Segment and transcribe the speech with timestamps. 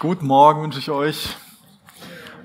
[0.00, 1.36] Guten Morgen wünsche ich euch.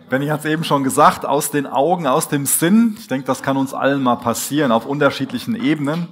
[0.09, 2.95] Benny hat es eben schon gesagt, aus den Augen, aus dem Sinn.
[2.97, 6.08] Ich denke, das kann uns allen mal passieren auf unterschiedlichen Ebenen,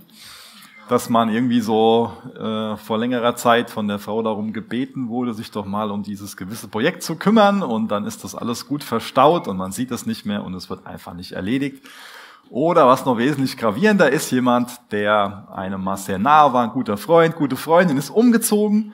[0.88, 5.49] dass man irgendwie so äh, vor längerer Zeit von der Frau darum gebeten wurde, sich
[5.49, 9.48] doch mal um dieses gewisse Projekt zu kümmern und dann ist das alles gut verstaut
[9.48, 11.84] und man sieht es nicht mehr und es wird einfach nicht erledigt.
[12.52, 16.98] Oder was noch wesentlich gravierender ist, jemand, der einem mal sehr nahe war, ein guter
[16.98, 18.94] Freund, gute Freundin, ist umgezogen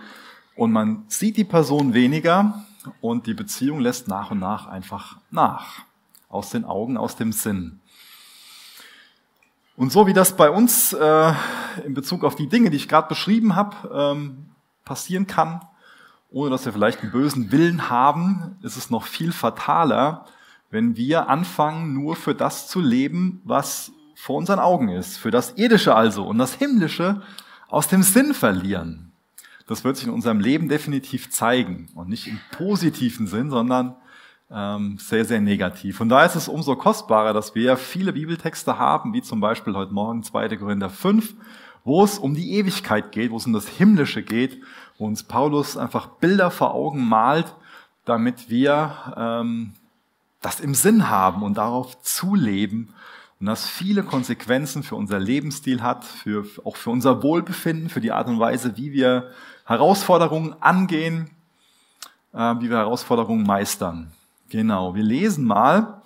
[0.58, 2.66] und man sieht die Person weniger
[3.00, 5.86] und die Beziehung lässt nach und nach einfach nach.
[6.30, 7.80] Aus den Augen, aus dem Sinn.
[9.78, 11.34] Und so wie das bei uns äh,
[11.86, 14.48] in Bezug auf die Dinge, die ich gerade beschrieben habe, ähm,
[14.84, 15.62] passieren kann,
[16.32, 20.26] ohne dass wir vielleicht einen bösen Willen haben, ist es noch viel fataler,
[20.72, 25.54] wenn wir anfangen, nur für das zu leben, was vor unseren Augen ist, für das
[25.56, 27.22] Irdische also und das Himmlische
[27.70, 29.07] aus dem Sinn verlieren
[29.68, 31.88] das wird sich in unserem Leben definitiv zeigen.
[31.94, 33.96] Und nicht im positiven Sinn, sondern
[34.50, 36.00] ähm, sehr, sehr negativ.
[36.00, 39.94] Und da ist es umso kostbarer, dass wir viele Bibeltexte haben, wie zum Beispiel heute
[39.94, 40.56] Morgen 2.
[40.56, 41.36] Korinther 5,
[41.84, 44.62] wo es um die Ewigkeit geht, wo es um das Himmlische geht,
[44.98, 47.54] wo uns Paulus einfach Bilder vor Augen malt,
[48.06, 49.74] damit wir ähm,
[50.42, 52.94] das im Sinn haben und darauf zuleben
[53.40, 58.12] und das viele Konsequenzen für unser Lebensstil hat, für, auch für unser Wohlbefinden, für die
[58.12, 59.32] Art und Weise, wie wir
[59.66, 61.30] Herausforderungen angehen,
[62.34, 64.12] äh, wie wir Herausforderungen meistern.
[64.50, 66.02] Genau, wir lesen mal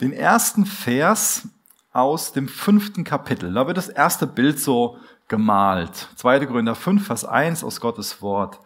[0.00, 1.48] den ersten Vers
[1.92, 3.54] aus dem fünften Kapitel.
[3.54, 6.08] Da wird das erste Bild so gemalt.
[6.16, 6.44] 2.
[6.46, 8.58] Korinther 5, Vers 1 aus Gottes Wort.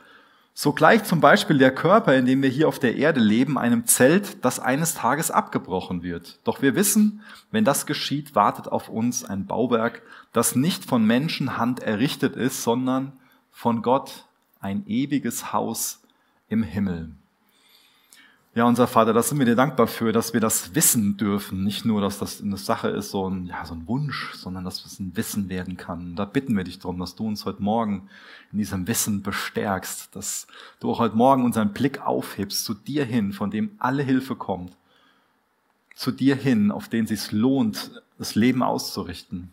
[0.53, 3.87] So gleicht zum Beispiel der Körper, in dem wir hier auf der Erde leben, einem
[3.87, 6.39] Zelt, das eines Tages abgebrochen wird.
[6.45, 11.81] Doch wir wissen, wenn das geschieht, wartet auf uns ein Bauwerk, das nicht von Menschenhand
[11.81, 13.13] errichtet ist, sondern
[13.51, 14.27] von Gott
[14.61, 16.03] ein ewiges Haus
[16.49, 17.13] im Himmel.
[18.61, 21.65] Ja, unser Vater, da sind wir dir dankbar für, dass wir das wissen dürfen.
[21.65, 24.85] Nicht nur, dass das eine Sache ist, so ein, ja, so ein Wunsch, sondern dass
[24.85, 26.15] es ein Wissen werden kann.
[26.15, 28.11] Da bitten wir dich darum, dass du uns heute Morgen
[28.53, 30.47] in diesem Wissen bestärkst, dass
[30.79, 34.77] du auch heute Morgen unseren Blick aufhebst zu dir hin, von dem alle Hilfe kommt.
[35.95, 39.51] Zu dir hin, auf den es sich lohnt, das Leben auszurichten.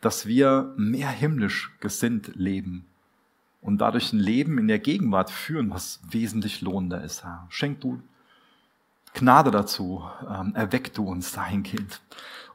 [0.00, 2.86] Dass wir mehr himmlisch gesinnt leben
[3.60, 7.46] und dadurch ein Leben in der Gegenwart führen, was wesentlich lohnender ist, Herr.
[7.50, 8.00] Schenk du
[9.12, 12.00] Gnade dazu, ähm, erweck du uns dahingehend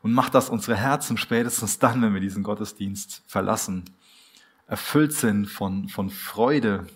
[0.02, 3.84] und mach, dass unsere Herzen spätestens dann, wenn wir diesen Gottesdienst verlassen,
[4.68, 6.88] erfüllt sind von, von Freude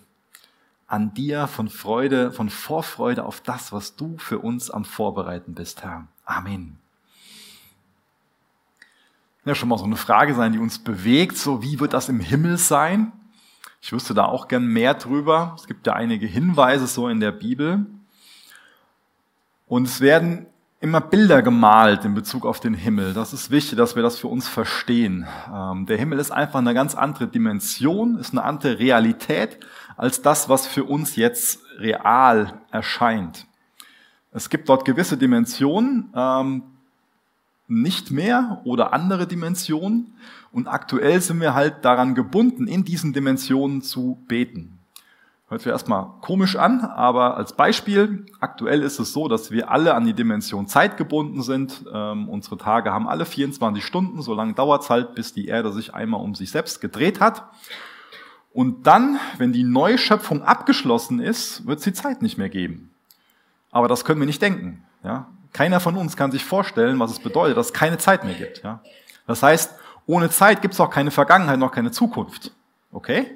[0.86, 5.82] an dir, von Freude, von Vorfreude auf das, was du für uns am Vorbereiten bist,
[5.82, 6.06] Herr.
[6.24, 6.78] Amen.
[9.44, 12.20] Ja, schon mal so eine Frage sein, die uns bewegt, so wie wird das im
[12.20, 13.12] Himmel sein?
[13.80, 15.54] Ich wüsste da auch gern mehr drüber.
[15.56, 17.86] Es gibt ja einige Hinweise so in der Bibel.
[19.66, 20.46] Und es werden
[20.80, 23.12] immer Bilder gemalt in Bezug auf den Himmel.
[23.12, 25.26] Das ist wichtig, dass wir das für uns verstehen.
[25.54, 29.58] Ähm, der Himmel ist einfach eine ganz andere Dimension, ist eine andere Realität
[29.96, 33.46] als das, was für uns jetzt real erscheint.
[34.32, 36.62] Es gibt dort gewisse Dimensionen, ähm,
[37.70, 40.14] nicht mehr oder andere Dimensionen.
[40.52, 44.78] Und aktuell sind wir halt daran gebunden, in diesen Dimensionen zu beten.
[45.48, 49.94] Hört sich erstmal komisch an, aber als Beispiel, aktuell ist es so, dass wir alle
[49.94, 51.84] an die Dimension Zeit gebunden sind.
[51.92, 55.72] Ähm, unsere Tage haben alle 24 Stunden, so lange dauert es halt, bis die Erde
[55.72, 57.50] sich einmal um sich selbst gedreht hat.
[58.52, 62.90] Und dann, wenn die Neuschöpfung abgeschlossen ist, wird es die Zeit nicht mehr geben.
[63.72, 64.84] Aber das können wir nicht denken.
[65.02, 65.28] Ja?
[65.52, 68.62] Keiner von uns kann sich vorstellen, was es bedeutet, dass es keine Zeit mehr gibt.
[68.62, 68.80] Ja?
[69.26, 69.74] Das heißt,
[70.06, 72.52] ohne Zeit gibt es auch keine Vergangenheit, noch keine Zukunft.
[72.92, 73.26] Okay?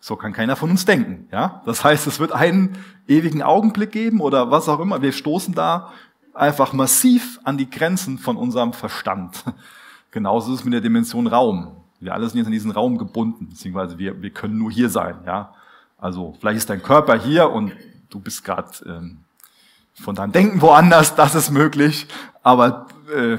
[0.00, 1.28] So kann keiner von uns denken.
[1.32, 1.62] Ja?
[1.64, 5.02] Das heißt, es wird einen ewigen Augenblick geben oder was auch immer.
[5.02, 5.92] Wir stoßen da
[6.34, 9.44] einfach massiv an die Grenzen von unserem Verstand.
[10.10, 11.76] Genauso ist es mit der Dimension Raum.
[12.00, 15.16] Wir alle sind jetzt in diesen Raum gebunden, beziehungsweise wir, wir können nur hier sein.
[15.26, 15.54] Ja?
[15.98, 17.72] Also vielleicht ist dein Körper hier und
[18.10, 19.18] du bist gerade ähm,
[20.00, 22.06] von deinem Denken woanders, das ist möglich,
[22.42, 23.38] aber äh,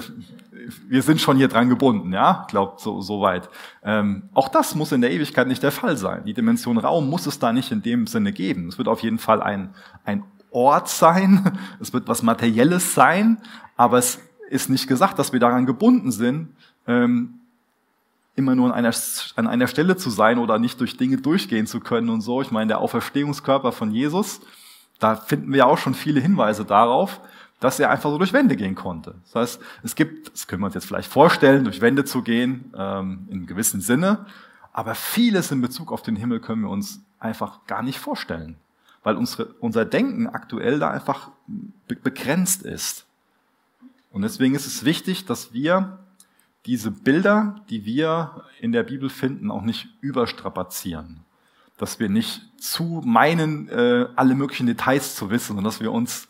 [0.88, 3.50] wir sind schon hier dran gebunden, ja, glaubt so, so weit.
[3.84, 6.24] Ähm, auch das muss in der Ewigkeit nicht der Fall sein.
[6.26, 8.68] Die Dimension Raum muss es da nicht in dem Sinne geben.
[8.68, 9.74] Es wird auf jeden Fall ein,
[10.04, 13.38] ein Ort sein, es wird was Materielles sein,
[13.76, 14.20] aber es
[14.50, 16.50] ist nicht gesagt, dass wir daran gebunden sind,
[16.88, 17.36] ähm,
[18.36, 18.94] immer nur an einer,
[19.36, 22.42] an einer Stelle zu sein oder nicht durch Dinge durchgehen zu können und so.
[22.42, 24.42] Ich meine, der Auferstehungskörper von Jesus,
[25.00, 27.22] da finden wir auch schon viele Hinweise darauf,
[27.60, 29.16] dass er einfach so durch Wände gehen konnte.
[29.26, 32.74] Das heißt, es gibt, das können wir uns jetzt vielleicht vorstellen, durch Wände zu gehen,
[32.78, 34.26] ähm, in gewissem Sinne,
[34.74, 38.58] aber vieles in Bezug auf den Himmel können wir uns einfach gar nicht vorstellen.
[39.04, 43.06] weil unsere, unser Denken aktuell da einfach be begrenzt ist.
[44.12, 46.00] Und deswegen ist es wichtig, dass wir
[46.66, 51.22] diese Bilder, die wir in der Bibel finden, auch nicht überstrapazieren.
[51.78, 56.28] Dass wir nicht zu meinen, äh, alle möglichen Details zu wissen, sondern dass wir uns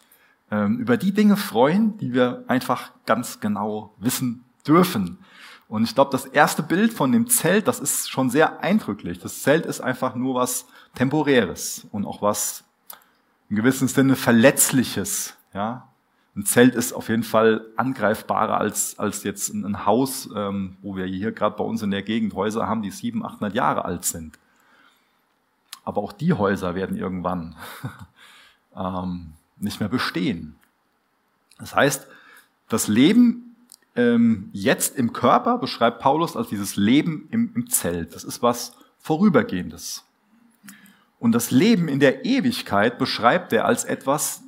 [0.52, 5.20] ähm, über die Dinge freuen, die wir einfach ganz genau wissen dürfen.
[5.68, 9.20] Und ich glaube, das erste Bild von dem Zelt, das ist schon sehr eindrücklich.
[9.20, 12.64] Das Zelt ist einfach nur was Temporäres und auch was
[13.50, 15.36] im gewissen Sinne Verletzliches.
[15.54, 15.90] Ja?
[16.36, 21.06] Ein Zelt ist auf jeden Fall angreifbarer als, als jetzt ein Haus, ähm, wo wir
[21.06, 24.38] hier gerade bei uns in der Gegend Häuser haben, die 700, 800 Jahre alt sind.
[25.88, 27.56] Aber auch die Häuser werden irgendwann
[28.76, 30.58] ähm, nicht mehr bestehen.
[31.60, 32.08] Das heißt,
[32.68, 33.56] das Leben
[33.96, 38.14] ähm, jetzt im Körper beschreibt Paulus als dieses Leben im, im Zelt.
[38.14, 40.04] Das ist was Vorübergehendes.
[41.20, 44.44] Und das Leben in der Ewigkeit beschreibt er als etwas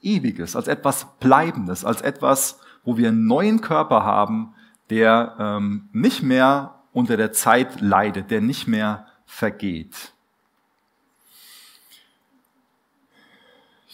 [0.00, 4.54] Ewiges, als etwas Bleibendes, als etwas, wo wir einen neuen Körper haben,
[4.90, 10.13] der ähm, nicht mehr unter der Zeit leidet, der nicht mehr vergeht.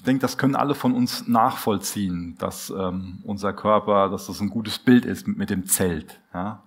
[0.00, 4.48] Ich denke, das können alle von uns nachvollziehen, dass ähm, unser Körper, dass das ein
[4.48, 6.18] gutes Bild ist mit, mit dem Zelt.
[6.32, 6.62] Ja?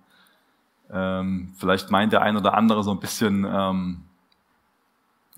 [0.88, 4.02] Ähm, vielleicht meint der ein oder andere so ein bisschen ähm,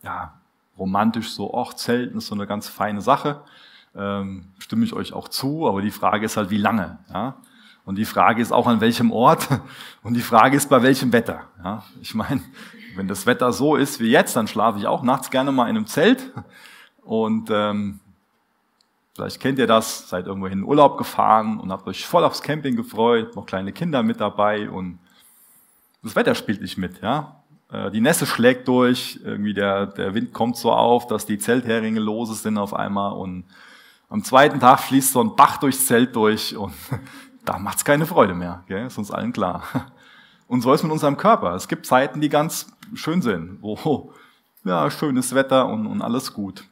[0.02, 0.34] ja,
[0.76, 3.40] romantisch so, ach, Zelten ist so eine ganz feine Sache.
[3.94, 6.98] Ähm, stimme ich euch auch zu, aber die Frage ist halt, wie lange.
[7.10, 7.36] Ja?
[7.86, 9.48] Und die Frage ist auch, an welchem Ort.
[10.02, 11.44] Und die Frage ist, bei welchem Wetter.
[11.64, 11.82] Ja?
[12.02, 12.42] Ich meine,
[12.94, 15.78] wenn das Wetter so ist wie jetzt, dann schlafe ich auch nachts gerne mal in
[15.78, 16.30] einem Zelt.
[17.06, 18.00] Und ähm,
[19.14, 22.74] vielleicht kennt ihr das, seid irgendwo in Urlaub gefahren und habt euch voll aufs Camping
[22.74, 24.98] gefreut, noch kleine Kinder mit dabei und
[26.02, 27.42] das Wetter spielt nicht mit, ja.
[27.70, 32.00] Äh, die Nässe schlägt durch, irgendwie der, der Wind kommt so auf, dass die Zeltheringe
[32.00, 33.44] lose sind auf einmal und
[34.08, 36.74] am zweiten Tag fließt so ein Bach durchs Zelt durch und
[37.44, 38.86] da macht's keine Freude mehr, gell?
[38.86, 39.62] ist uns allen klar.
[40.48, 41.56] Und so ist mit unserem Körper.
[41.56, 44.12] Es gibt Zeiten, die ganz schön sind, wo
[44.64, 46.64] ja, schönes Wetter und, und alles gut.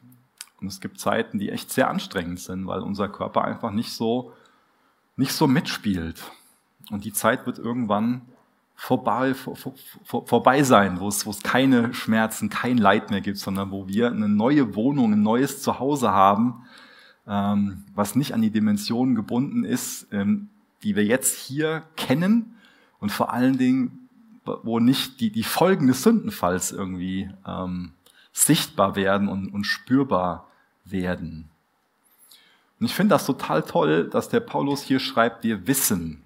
[0.65, 4.33] Und es gibt Zeiten, die echt sehr anstrengend sind, weil unser Körper einfach nicht so,
[5.15, 6.23] nicht so mitspielt.
[6.89, 8.23] Und die Zeit wird irgendwann
[8.73, 13.37] vorbei, vor, vor, vorbei sein, wo es, wo es keine Schmerzen, kein Leid mehr gibt,
[13.37, 16.65] sondern wo wir eine neue Wohnung, ein neues Zuhause haben,
[17.27, 20.49] ähm, was nicht an die Dimensionen gebunden ist, ähm,
[20.81, 22.55] die wir jetzt hier kennen
[22.99, 24.09] und vor allen Dingen,
[24.63, 27.91] wo nicht die, die Folgen des Sündenfalls irgendwie ähm,
[28.33, 30.49] sichtbar werden und, und spürbar
[30.85, 31.49] werden.
[32.79, 36.23] Und ich finde das total toll, dass der Paulus hier schreibt, wir wissen.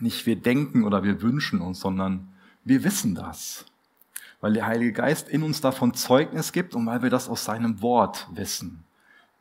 [0.00, 2.28] Nicht wir denken oder wir wünschen uns, sondern
[2.64, 3.64] wir wissen das.
[4.40, 7.80] Weil der Heilige Geist in uns davon Zeugnis gibt und weil wir das aus seinem
[7.82, 8.84] Wort wissen.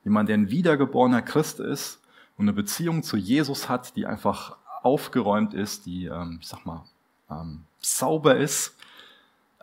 [0.03, 2.01] Jemand, der ein wiedergeborener Christ ist
[2.38, 6.83] und eine Beziehung zu Jesus hat, die einfach aufgeräumt ist, die, ähm, ich sag mal,
[7.29, 8.75] ähm, sauber ist,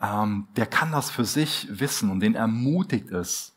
[0.01, 3.55] ähm, der kann das für sich wissen und den ermutigt es,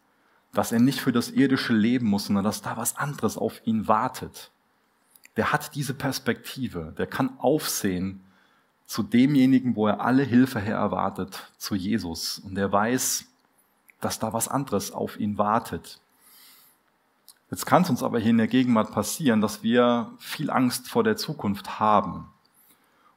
[0.54, 3.88] dass er nicht für das irdische leben muss, sondern dass da was anderes auf ihn
[3.88, 4.52] wartet.
[5.36, 8.24] Der hat diese Perspektive, der kann aufsehen
[8.86, 12.40] zu demjenigen, wo er alle Hilfe her erwartet, zu Jesus.
[12.40, 13.26] Und der weiß,
[14.00, 16.00] dass da was anderes auf ihn wartet.
[17.50, 21.04] Jetzt kann es uns aber hier in der Gegenwart passieren, dass wir viel Angst vor
[21.04, 22.33] der Zukunft haben.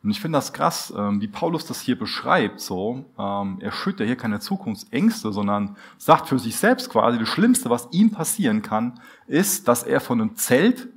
[0.03, 2.61] Und ich finde das krass, ähm, wie Paulus das hier beschreibt.
[2.61, 7.29] So, ähm, er schürt ja hier keine Zukunftsängste, sondern sagt für sich selbst quasi, das
[7.29, 10.89] Schlimmste, was ihm passieren kann, ist, dass er von einem Zelt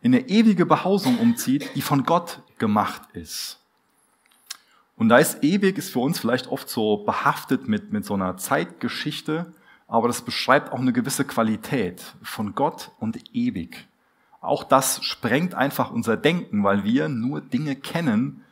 [0.00, 3.60] in eine ewige Behausung umzieht, die von Gott gemacht ist.
[4.96, 8.36] Und da ist ewig, ist für uns vielleicht oft so behaftet mit, mit so einer
[8.36, 9.52] Zeitgeschichte,
[9.88, 13.86] aber das beschreibt auch eine gewisse Qualität von Gott und ewig.
[14.40, 18.42] Auch das sprengt einfach unser Denken, weil wir nur Dinge kennen,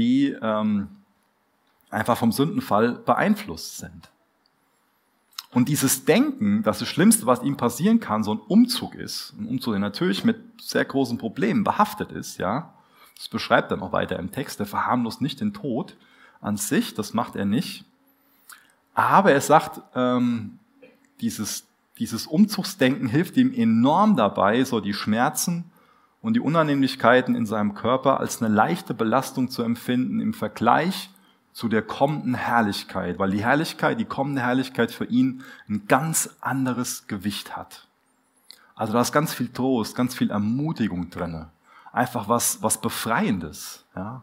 [0.00, 0.88] die ähm,
[1.90, 4.10] einfach vom Sündenfall beeinflusst sind.
[5.52, 9.46] Und dieses Denken, dass das Schlimmste, was ihm passieren kann, so ein Umzug ist, ein
[9.46, 12.72] Umzug, der natürlich mit sehr großen Problemen behaftet ist, ja,
[13.16, 15.96] das beschreibt er noch weiter im Text, der verharmlost nicht den Tod
[16.40, 17.84] an sich, das macht er nicht.
[18.94, 20.58] Aber er sagt, ähm,
[21.20, 21.66] dieses,
[21.98, 25.70] dieses Umzugsdenken hilft ihm enorm dabei, so die Schmerzen
[26.22, 31.10] und die Unannehmlichkeiten in seinem Körper als eine leichte Belastung zu empfinden im Vergleich
[31.52, 37.06] zu der kommenden Herrlichkeit, weil die Herrlichkeit, die kommende Herrlichkeit für ihn ein ganz anderes
[37.06, 37.88] Gewicht hat.
[38.74, 41.50] Also da ist ganz viel Trost, ganz viel Ermutigung drinne,
[41.92, 43.84] einfach was was befreiendes.
[43.96, 44.22] Ja?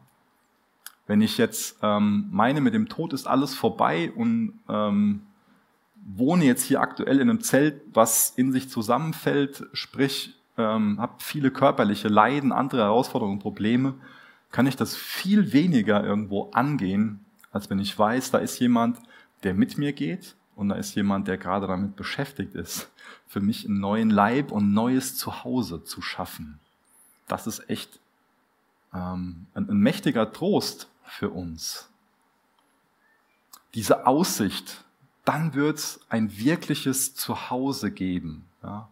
[1.06, 5.22] Wenn ich jetzt ähm, meine, mit dem Tod ist alles vorbei und ähm,
[5.96, 11.52] wohne jetzt hier aktuell in einem Zelt, was in sich zusammenfällt, sprich, ähm, habe viele
[11.52, 13.96] körperliche Leiden, andere Herausforderungen, Probleme,
[14.52, 19.00] kann ich das viel weniger irgendwo angehen, als wenn ich weiß, da ist jemand,
[19.44, 22.92] der mit mir geht und da ist jemand, der gerade damit beschäftigt ist,
[23.28, 26.60] für mich einen neuen Leib und neues Zuhause zu schaffen.
[27.28, 28.00] Das ist echt
[28.94, 31.90] ähm, ein, ein mächtiger Trost für uns.
[33.76, 34.84] Diese Aussicht,
[35.26, 38.46] dann wird es ein wirkliches Zuhause geben.
[38.64, 38.90] Ja.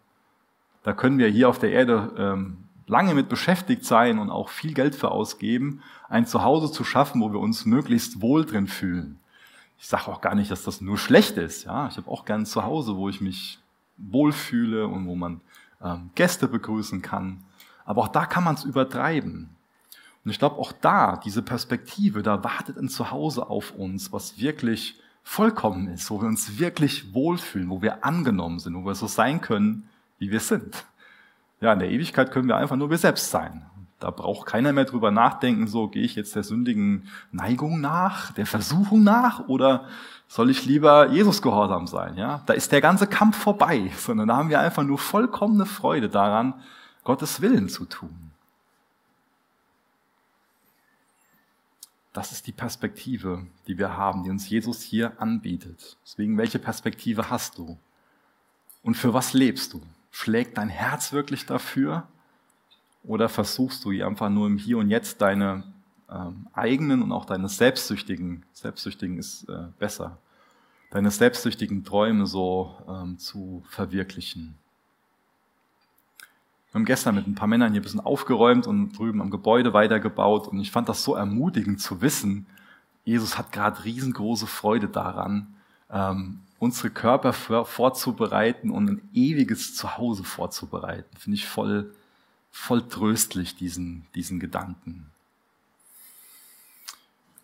[0.86, 4.76] Da können wir hier auf der Erde ähm, lange mit beschäftigt sein und auch viel
[4.76, 9.20] Geld für ausgeben, ein Zuhause zu schaffen, wo wir uns möglichst wohl drin fühlen.
[9.80, 11.66] Ich sage auch gar nicht, dass das nur schlecht ist.
[11.66, 13.58] Ja, ich habe auch gern ein Zuhause, wo ich mich
[13.98, 15.42] wohlfühle und wo man
[15.82, 17.44] ähm, Gäste begrüßen kann.
[17.84, 19.50] Aber auch da kann man es übertreiben.
[20.24, 25.02] Und ich glaube, auch da, diese Perspektive, da wartet ein Zuhause auf uns, was wirklich
[25.24, 29.42] vollkommen ist, wo wir uns wirklich wohlfühlen, wo wir angenommen sind, wo wir so sein
[29.42, 30.86] können, wie wir sind.
[31.62, 33.66] Ja, in der Ewigkeit können wir einfach nur wir selbst sein.
[34.00, 38.46] Da braucht keiner mehr drüber nachdenken, so gehe ich jetzt der sündigen Neigung nach, der
[38.46, 39.88] Versuchung nach oder
[40.28, 42.18] soll ich lieber Jesus gehorsam sein?
[42.18, 46.10] Ja, da ist der ganze Kampf vorbei, sondern da haben wir einfach nur vollkommene Freude
[46.10, 46.54] daran,
[47.04, 48.32] Gottes Willen zu tun.
[52.12, 55.98] Das ist die Perspektive, die wir haben, die uns Jesus hier anbietet.
[56.06, 57.78] Deswegen, welche Perspektive hast du?
[58.84, 59.82] Und für was lebst du?
[60.18, 62.08] Schlägt dein Herz wirklich dafür?
[63.04, 65.66] Oder versuchst du einfach nur im Hier und Jetzt deine
[66.10, 70.18] ähm, eigenen und auch deine selbstsüchtigen, selbstsüchtigen ist äh, besser,
[70.90, 74.56] deine selbstsüchtigen Träume so ähm, zu verwirklichen?
[76.72, 79.74] Wir haben gestern mit ein paar Männern hier ein bisschen aufgeräumt und drüben am Gebäude
[79.74, 82.48] weitergebaut und ich fand das so ermutigend zu wissen,
[83.04, 85.56] Jesus hat gerade riesengroße Freude daran,
[85.92, 91.16] ähm, unsere Körper vorzubereiten und ein ewiges Zuhause vorzubereiten.
[91.18, 91.94] Finde ich voll,
[92.52, 95.08] voll tröstlich, diesen, diesen Gedanken.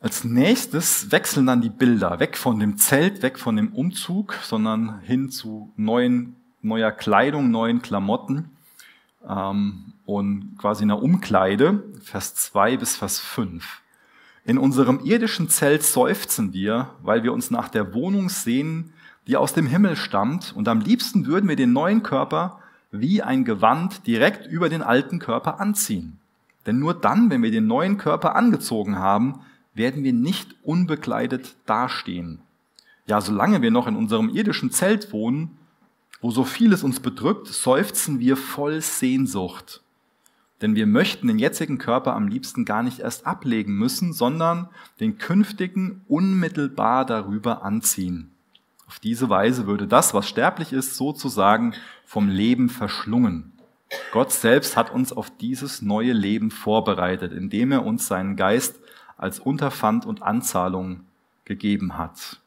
[0.02, 5.00] Als nächstes wechseln dann die Bilder weg von dem Zelt, weg von dem Umzug, sondern
[5.02, 8.50] hin zu neuen, neuer Kleidung, neuen Klamotten
[9.28, 13.82] ähm, und quasi einer Umkleide, Vers 2 bis Vers 5.
[14.44, 18.94] In unserem irdischen Zelt seufzen wir, weil wir uns nach der Wohnung sehen,
[19.28, 22.60] die aus dem Himmel stammt, und am liebsten würden wir den neuen Körper
[22.92, 26.20] wie ein Gewand direkt über den alten Körper anziehen.
[26.66, 29.42] Denn nur dann, wenn wir den neuen Körper angezogen haben,
[29.74, 32.40] werden wir nicht unbekleidet dastehen.
[33.08, 35.58] Ja, solange wir noch in unserem irdischen Zelt wohnen,
[36.22, 39.82] wo so vieles uns bedrückt, seufzen wir voll Sehnsucht.
[40.62, 45.18] Denn wir möchten den jetzigen Körper am liebsten gar nicht erst ablegen müssen, sondern den
[45.18, 48.31] künftigen unmittelbar darüber anziehen.
[48.92, 53.54] Auf diese Weise würde das, was sterblich ist, sozusagen vom Leben verschlungen.
[54.12, 58.82] Gott selbst hat uns auf dieses neue Leben vorbereitet, indem er uns seinen Geist
[59.16, 61.06] als Unterpfand und Anzahlung
[61.46, 62.41] gegeben hat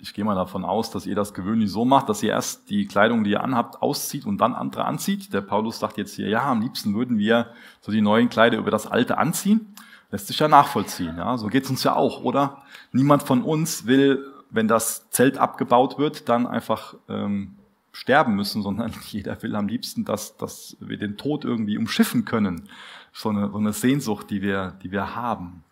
[0.00, 2.86] ich gehe mal davon aus, dass ihr das gewöhnlich so macht, dass ihr erst die
[2.86, 5.32] Kleidung, die ihr anhabt, auszieht und dann andere anzieht.
[5.32, 7.48] Der Paulus sagt jetzt hier, ja, am liebsten würden wir
[7.80, 9.74] so die neuen Kleider über das alte anziehen.
[10.10, 11.16] Lässt sich ja nachvollziehen.
[11.18, 12.62] Ja, so geht's uns ja auch, oder?
[12.92, 17.56] Niemand von uns will, wenn das Zelt abgebaut wird, dann einfach ähm,
[17.92, 22.68] sterben müssen, sondern jeder will am liebsten, dass, dass wir den Tod irgendwie umschiffen können.
[23.12, 25.64] So eine, so eine Sehnsucht, die wir, die wir haben.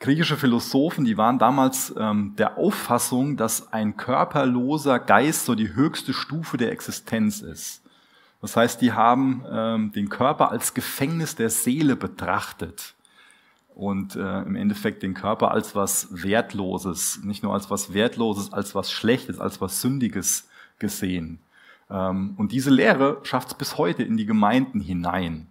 [0.00, 6.14] Griechische Philosophen, die waren damals ähm, der Auffassung, dass ein körperloser Geist so die höchste
[6.14, 7.82] Stufe der Existenz ist.
[8.40, 12.94] Das heißt, die haben ähm, den Körper als Gefängnis der Seele betrachtet
[13.74, 18.74] und äh, im Endeffekt den Körper als was Wertloses, nicht nur als was Wertloses, als
[18.74, 21.40] was Schlechtes, als was Sündiges gesehen.
[21.90, 25.49] Ähm, und diese Lehre schafft es bis heute in die Gemeinden hinein.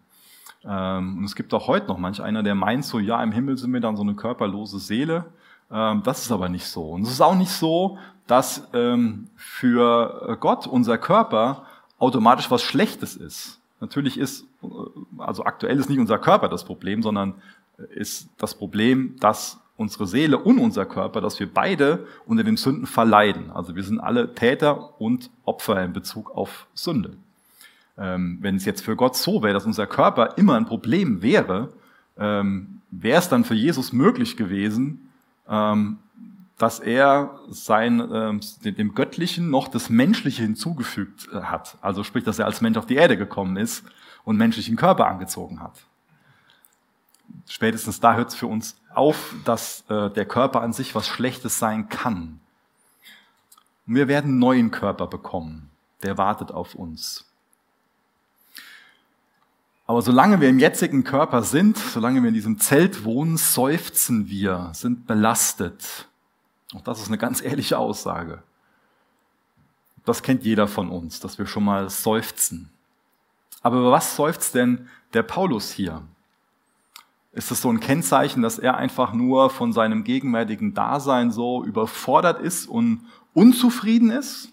[0.66, 3.58] Ähm, und es gibt auch heute noch manch einer, der meint so, ja, im Himmel
[3.58, 5.26] sind wir dann so eine körperlose Seele.
[5.72, 6.90] Ähm, das ist aber nicht so.
[6.92, 7.98] Und es ist auch nicht so,
[8.28, 11.64] dass ähm, für Gott unser Körper
[11.98, 13.60] automatisch was Schlechtes ist.
[13.80, 14.68] Natürlich ist, äh,
[15.18, 17.36] also aktuell ist nicht unser Körper das Problem, sondern
[17.96, 22.86] ist das Problem, dass unsere Seele und unser Körper, dass wir beide unter den Sünden
[22.86, 23.50] verleiden.
[23.50, 27.16] Also wir sind alle Täter und Opfer in Bezug auf Sünde.
[28.00, 31.74] Ähm, wenn es jetzt für Gott so wäre, dass unser Körper immer ein Problem wäre,
[32.18, 35.10] ähm, wäre es dann für Jesus möglich gewesen,
[35.48, 35.98] ähm,
[36.58, 41.78] dass er sein, ähm, dem Göttlichen noch das Menschliche hinzugefügt äh, hat.
[41.82, 43.84] Also sprich, dass er als Mensch auf die Erde gekommen ist
[44.24, 45.74] und menschlichen Körper angezogen hat.
[47.48, 51.60] Spätestens da hört es für uns auf, dass äh, der Körper an sich was Schlechtes
[51.60, 52.40] sein kann.
[53.88, 55.70] Und wir werden einen neuen Körper bekommen,
[56.04, 57.29] der wartet auf uns.
[59.90, 64.70] Aber solange wir im jetzigen Körper sind, solange wir in diesem Zelt wohnen, seufzen wir,
[64.72, 66.08] sind belastet.
[66.76, 68.44] Auch das ist eine ganz ehrliche Aussage.
[70.06, 72.70] Das kennt jeder von uns, dass wir schon mal seufzen.
[73.64, 76.04] Aber über was seufzt denn der Paulus hier?
[77.32, 82.40] Ist es so ein Kennzeichen, dass er einfach nur von seinem gegenwärtigen Dasein so überfordert
[82.40, 84.50] ist und unzufrieden ist?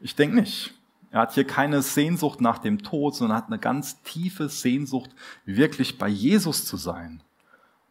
[0.00, 0.75] Ich denke nicht.
[1.16, 5.08] Er hat hier keine Sehnsucht nach dem Tod, sondern hat eine ganz tiefe Sehnsucht,
[5.46, 7.22] wirklich bei Jesus zu sein.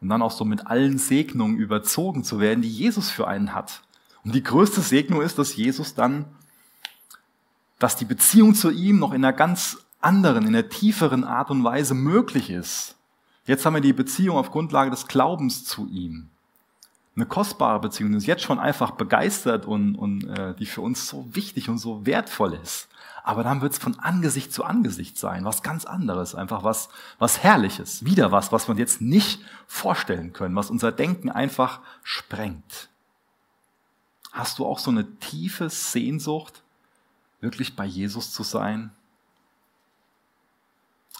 [0.00, 3.82] Und dann auch so mit allen Segnungen überzogen zu werden, die Jesus für einen hat.
[4.22, 6.26] Und die größte Segnung ist, dass Jesus dann,
[7.80, 11.64] dass die Beziehung zu ihm noch in einer ganz anderen, in einer tieferen Art und
[11.64, 12.94] Weise möglich ist.
[13.44, 16.28] Jetzt haben wir die Beziehung auf Grundlage des Glaubens zu ihm.
[17.16, 21.08] Eine kostbare Beziehung, die uns jetzt schon einfach begeistert und, und äh, die für uns
[21.08, 22.88] so wichtig und so wertvoll ist.
[23.24, 27.42] Aber dann wird es von Angesicht zu Angesicht sein, was ganz anderes, einfach was, was
[27.42, 32.88] Herrliches, wieder was, was wir uns jetzt nicht vorstellen können, was unser Denken einfach sprengt.
[34.30, 36.62] Hast du auch so eine tiefe Sehnsucht,
[37.40, 38.92] wirklich bei Jesus zu sein?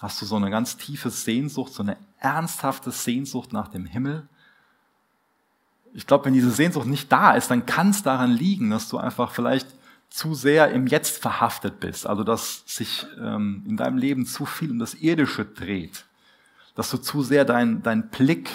[0.00, 4.28] Hast du so eine ganz tiefe Sehnsucht, so eine ernsthafte Sehnsucht nach dem Himmel?
[5.96, 8.98] Ich glaube, wenn diese Sehnsucht nicht da ist, dann kann es daran liegen, dass du
[8.98, 9.66] einfach vielleicht
[10.10, 14.70] zu sehr im Jetzt verhaftet bist, also dass sich ähm, in deinem Leben zu viel
[14.70, 16.04] um das Irdische dreht,
[16.74, 18.50] dass du zu sehr dein, dein Blick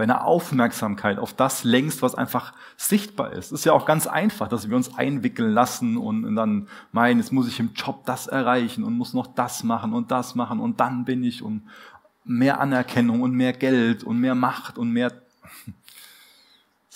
[0.00, 3.52] deine Aufmerksamkeit auf das längst, was einfach sichtbar ist.
[3.52, 7.46] Ist ja auch ganz einfach, dass wir uns einwickeln lassen und dann meinen, jetzt muss
[7.46, 11.04] ich im Job das erreichen und muss noch das machen und das machen und dann
[11.04, 11.68] bin ich und
[12.24, 15.12] mehr Anerkennung und mehr Geld und mehr Macht und mehr.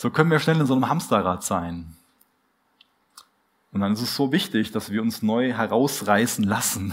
[0.04, 1.96] So können wir schnell in so einem Hamsterrad sein.
[3.73, 6.93] Und dann ist es so wichtig, dass wir uns neu herausreißen lassen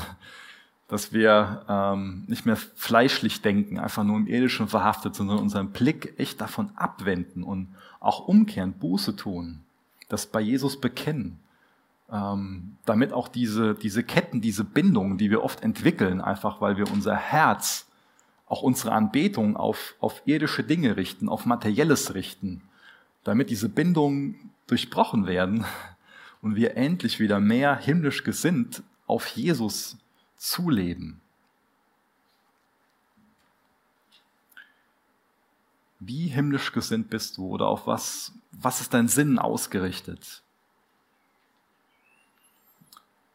[0.87, 6.13] dass wir ähm, nicht mehr fleischlich denken, einfach nur im Irdischen verhaftet, sondern unseren Blick
[6.17, 9.61] echt davon abwenden und auch umkehren, Buße tun,
[10.07, 11.39] das bei Jesus bekennen,
[12.11, 16.89] ähm, damit auch diese, diese Ketten, diese Bindungen, die wir oft entwickeln, einfach weil wir
[16.91, 17.87] unser Herz,
[18.47, 22.61] auch unsere Anbetung auf, auf irdische Dinge richten, auf Materielles richten,
[23.23, 25.65] damit diese Bindungen durchbrochen werden
[26.41, 29.97] und wir endlich wieder mehr himmlisch gesinnt auf Jesus
[30.37, 31.21] zuleben.
[35.99, 40.19] Wie himmlisch gesinnt bist du oder auf was, was ist dein Sinn ausgerichtet?
[40.21, 40.41] Das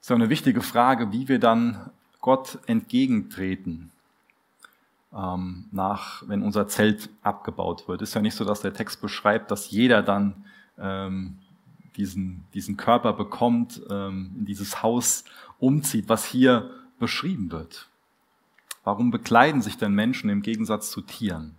[0.01, 3.93] ist ja eine wichtige Frage, wie wir dann Gott entgegentreten,
[5.17, 8.03] ähm, nach, wenn unser Zelt abgebaut wird.
[8.03, 10.45] Ist ja nicht so, dass der Text beschreibt, dass jeder dann
[10.79, 11.39] ähm,
[11.97, 15.25] diesen, diesen Körper bekommt, ähm, in dieses Haus
[15.59, 17.89] umzieht, was hier beschrieben wird.
[18.85, 21.57] Warum bekleiden sich denn Menschen im Gegensatz zu Tieren?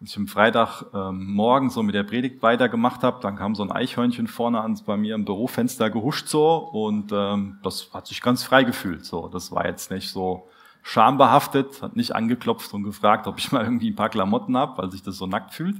[0.00, 3.70] Als ich am Freitag ähm, so mit der Predigt weitergemacht habe, dann kam so ein
[3.70, 8.42] Eichhörnchen vorne ans bei mir im Bürofenster gehuscht so und ähm, das hat sich ganz
[8.42, 9.04] frei gefühlt.
[9.04, 10.48] So, das war jetzt nicht so
[10.82, 14.90] schambehaftet, hat nicht angeklopft und gefragt, ob ich mal irgendwie ein paar Klamotten habe, weil
[14.90, 15.76] sich das so nackt fühlt.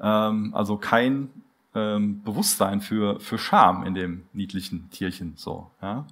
[0.00, 1.30] Ähm, also kein
[1.74, 5.34] ähm, Bewusstsein für für Scham in dem niedlichen Tierchen.
[5.36, 6.04] So, ja.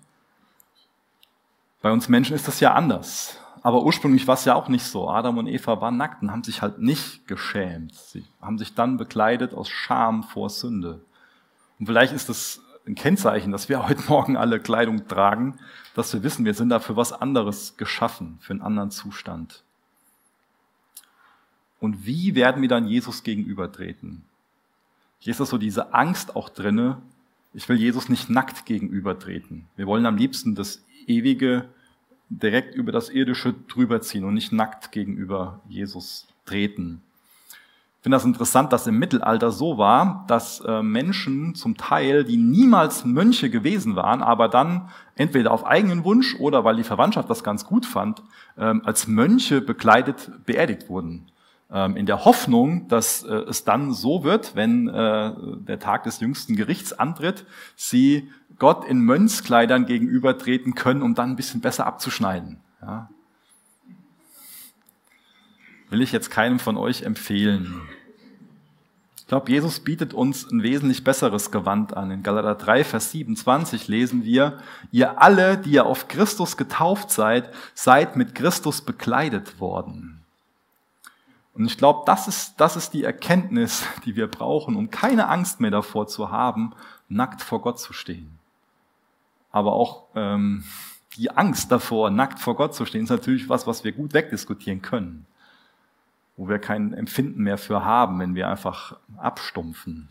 [1.83, 3.39] Bei uns Menschen ist das ja anders.
[3.65, 5.09] Aber ursprünglich war es ja auch nicht so.
[5.09, 7.95] Adam und Eva waren nackt und haben sich halt nicht geschämt.
[7.95, 11.01] Sie haben sich dann bekleidet aus Scham vor Sünde.
[11.79, 15.59] Und vielleicht ist das ein Kennzeichen, dass wir heute Morgen alle Kleidung tragen,
[15.95, 19.63] dass wir wissen, wir sind da für was anderes geschaffen, für einen anderen Zustand.
[21.81, 24.23] Und wie werden wir dann Jesus gegenübertreten?
[25.19, 27.03] Hier ist das so diese Angst auch drinne.
[27.55, 29.67] Ich will Jesus nicht nackt gegenübertreten.
[29.77, 31.69] Wir wollen am liebsten das ewige
[32.29, 37.03] direkt über das Irdische drüberziehen und nicht nackt gegenüber Jesus treten.
[38.03, 42.37] Ich finde das interessant, dass im Mittelalter so war, dass äh, Menschen zum Teil, die
[42.37, 47.45] niemals Mönche gewesen waren, aber dann entweder auf eigenen Wunsch oder weil die Verwandtschaft das
[47.45, 48.25] ganz gut fand,
[48.59, 51.31] ähm, als Mönche bekleidet beerdigt wurden.
[51.71, 56.19] Ähm, in der Hoffnung, dass äh, es dann so wird, wenn äh, der Tag des
[56.19, 62.59] jüngsten Gerichts antritt, sie Gott in Mönchskleidern gegenübertreten können, um dann ein bisschen besser abzuschneiden.
[62.83, 63.11] Ja.
[65.93, 67.83] Will ich jetzt keinem von euch empfehlen.
[69.19, 72.11] Ich glaube, Jesus bietet uns ein wesentlich besseres Gewand an.
[72.11, 74.59] In Galater 3, Vers 27 lesen wir,
[74.91, 80.23] ihr alle, die ihr auf Christus getauft seid, seid mit Christus bekleidet worden.
[81.53, 85.61] Und ich glaube, das ist, das ist die Erkenntnis, die wir brauchen, um keine Angst
[85.61, 86.73] mehr davor zu haben,
[87.11, 88.39] nackt vor Gott zu stehen.
[89.51, 90.65] Aber auch ähm,
[91.19, 94.81] die Angst davor, nackt vor Gott zu stehen, ist natürlich was, was wir gut wegdiskutieren
[94.81, 95.27] können.
[96.37, 100.09] Wo wir kein Empfinden mehr für haben, wenn wir einfach abstumpfen.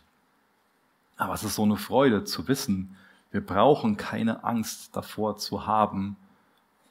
[1.17, 2.95] Aber es ist so eine Freude zu wissen,
[3.31, 6.17] wir brauchen keine Angst davor zu haben,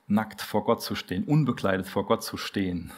[0.06, 2.90] nackt vor Gott zu stehen, unbekleidet vor Gott zu stehen.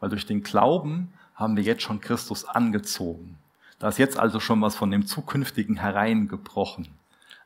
[0.00, 3.38] Weil durch den Glauben haben wir jetzt schon Christus angezogen.
[3.78, 6.88] Da ist jetzt also schon was von dem Zukünftigen hereingebrochen.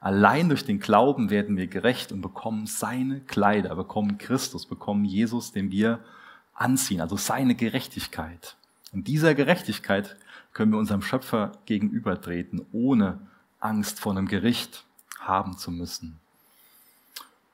[0.00, 5.52] Allein durch den Glauben werden wir gerecht und bekommen seine Kleider, bekommen Christus, bekommen Jesus,
[5.52, 5.98] den wir
[6.60, 8.56] anziehen, also seine Gerechtigkeit.
[8.92, 10.16] Und dieser Gerechtigkeit
[10.52, 13.18] können wir unserem Schöpfer gegenübertreten, ohne
[13.60, 14.84] Angst vor einem Gericht
[15.20, 16.18] haben zu müssen.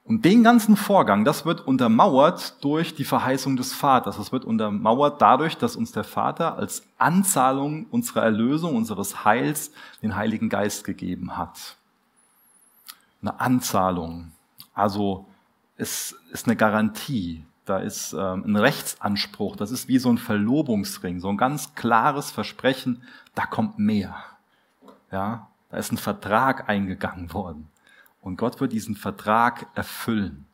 [0.05, 4.17] Und den ganzen Vorgang, das wird untermauert durch die Verheißung des Vaters.
[4.17, 10.15] Das wird untermauert dadurch, dass uns der Vater als Anzahlung unserer Erlösung, unseres Heils, den
[10.15, 11.77] Heiligen Geist gegeben hat.
[13.21, 14.31] Eine Anzahlung.
[14.75, 15.27] Also
[15.77, 17.45] es ist eine Garantie.
[17.67, 19.57] Da ist ähm, ein Rechtsanspruch.
[19.57, 23.03] Das ist wie so ein Verlobungsring, so ein ganz klares Versprechen.
[23.35, 24.17] Da kommt mehr.
[25.11, 27.69] Ja, da ist ein Vertrag eingegangen worden.
[28.23, 30.47] Und Gott wird diesen Vertrag erfüllen.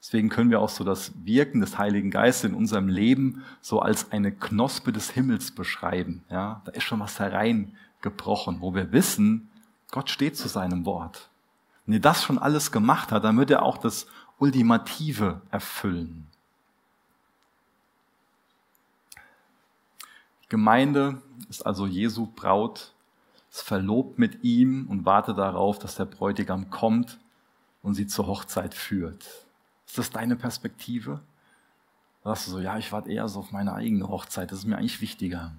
[0.00, 4.10] Deswegen können wir auch so das Wirken des Heiligen Geistes in unserem Leben so als
[4.12, 6.24] eine Knospe des Himmels beschreiben.
[6.30, 9.50] Ja, da ist schon was hereingebrochen, wo wir wissen,
[9.90, 11.28] Gott steht zu seinem Wort.
[11.84, 14.06] Wenn er das schon alles gemacht hat, dann wird er auch das
[14.38, 16.29] Ultimative erfüllen.
[20.50, 22.92] Gemeinde ist also Jesu Braut
[23.50, 27.18] ist verlobt mit ihm und wartet darauf, dass der Bräutigam kommt
[27.82, 29.24] und sie zur Hochzeit führt.
[29.86, 31.20] Ist das deine Perspektive?
[32.22, 34.76] Sagst du so, ja, ich warte eher so auf meine eigene Hochzeit, das ist mir
[34.76, 35.52] eigentlich wichtiger.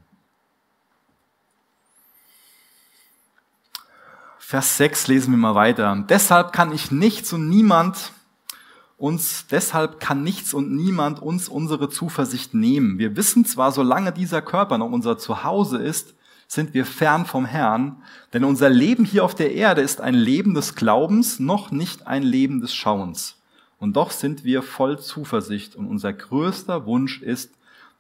[4.38, 6.06] Vers 6 lesen wir mal weiter.
[6.08, 8.12] Deshalb kann ich nichts und niemand
[9.02, 13.00] uns, deshalb kann nichts und niemand uns unsere Zuversicht nehmen.
[13.00, 16.14] Wir wissen zwar, solange dieser Körper noch unser Zuhause ist,
[16.48, 20.54] sind wir fern vom Herrn, denn unser Leben hier auf der Erde ist ein Leben
[20.54, 23.38] des Glaubens, noch nicht ein Leben des Schauens.
[23.80, 27.52] Und doch sind wir voll Zuversicht und unser größter Wunsch ist,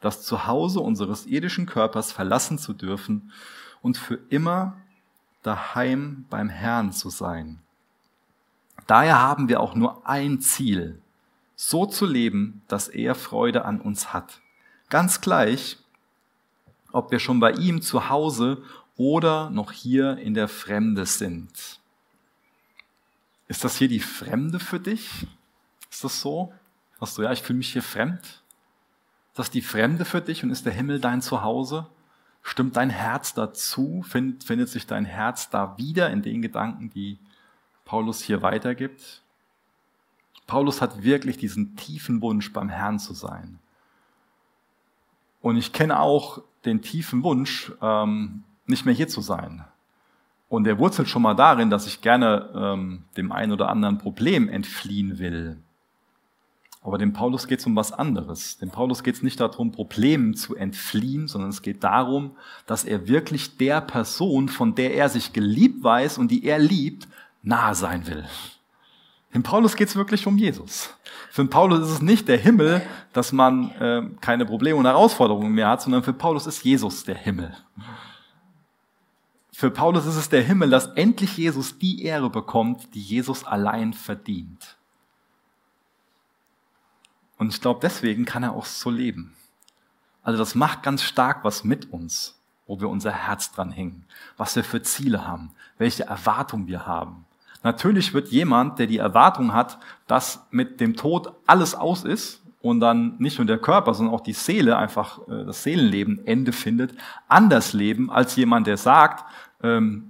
[0.01, 3.31] das Zuhause unseres irdischen Körpers verlassen zu dürfen
[3.81, 4.77] und für immer
[5.41, 7.59] daheim beim Herrn zu sein.
[8.87, 11.01] Daher haben wir auch nur ein Ziel,
[11.55, 14.41] so zu leben, dass er Freude an uns hat.
[14.89, 15.77] Ganz gleich,
[16.91, 18.61] ob wir schon bei ihm zu Hause
[18.97, 21.79] oder noch hier in der Fremde sind.
[23.47, 25.27] Ist das hier die Fremde für dich?
[25.89, 26.53] Ist das so?
[26.99, 28.21] Sagst du, ja, ich fühle mich hier fremd?
[28.23, 31.87] Ist das die Fremde für dich und ist der Himmel dein Zuhause?
[32.43, 34.03] Stimmt dein Herz dazu?
[34.07, 37.17] Find, findet sich dein Herz da wieder in den Gedanken, die
[37.91, 39.21] Paulus hier weitergibt?
[40.47, 43.59] Paulus hat wirklich diesen tiefen Wunsch, beim Herrn zu sein.
[45.41, 49.65] Und ich kenne auch den tiefen Wunsch, ähm, nicht mehr hier zu sein.
[50.47, 54.47] Und der wurzelt schon mal darin, dass ich gerne ähm, dem einen oder anderen Problem
[54.47, 55.57] entfliehen will.
[56.83, 58.57] Aber dem Paulus geht es um was anderes.
[58.57, 63.09] Dem Paulus geht es nicht darum, Problemen zu entfliehen, sondern es geht darum, dass er
[63.09, 67.09] wirklich der Person, von der er sich geliebt weiß und die er liebt,
[67.43, 68.25] nahe sein will.
[69.33, 70.93] Dem Paulus geht es wirklich um Jesus.
[71.29, 72.81] Für Paulus ist es nicht der Himmel,
[73.13, 77.15] dass man äh, keine Probleme und Herausforderungen mehr hat, sondern für Paulus ist Jesus der
[77.15, 77.55] Himmel.
[79.53, 83.93] Für Paulus ist es der Himmel, dass endlich Jesus die Ehre bekommt, die Jesus allein
[83.93, 84.75] verdient.
[87.37, 89.33] Und ich glaube, deswegen kann er auch so leben.
[90.23, 94.05] Also das macht ganz stark was mit uns, wo wir unser Herz dran hängen,
[94.37, 97.25] was wir für Ziele haben, welche Erwartungen wir haben.
[97.63, 102.79] Natürlich wird jemand, der die Erwartung hat, dass mit dem Tod alles aus ist und
[102.79, 106.93] dann nicht nur der Körper, sondern auch die Seele einfach äh, das Seelenleben Ende findet,
[107.27, 109.25] anders leben als jemand, der sagt,
[109.63, 110.09] ähm,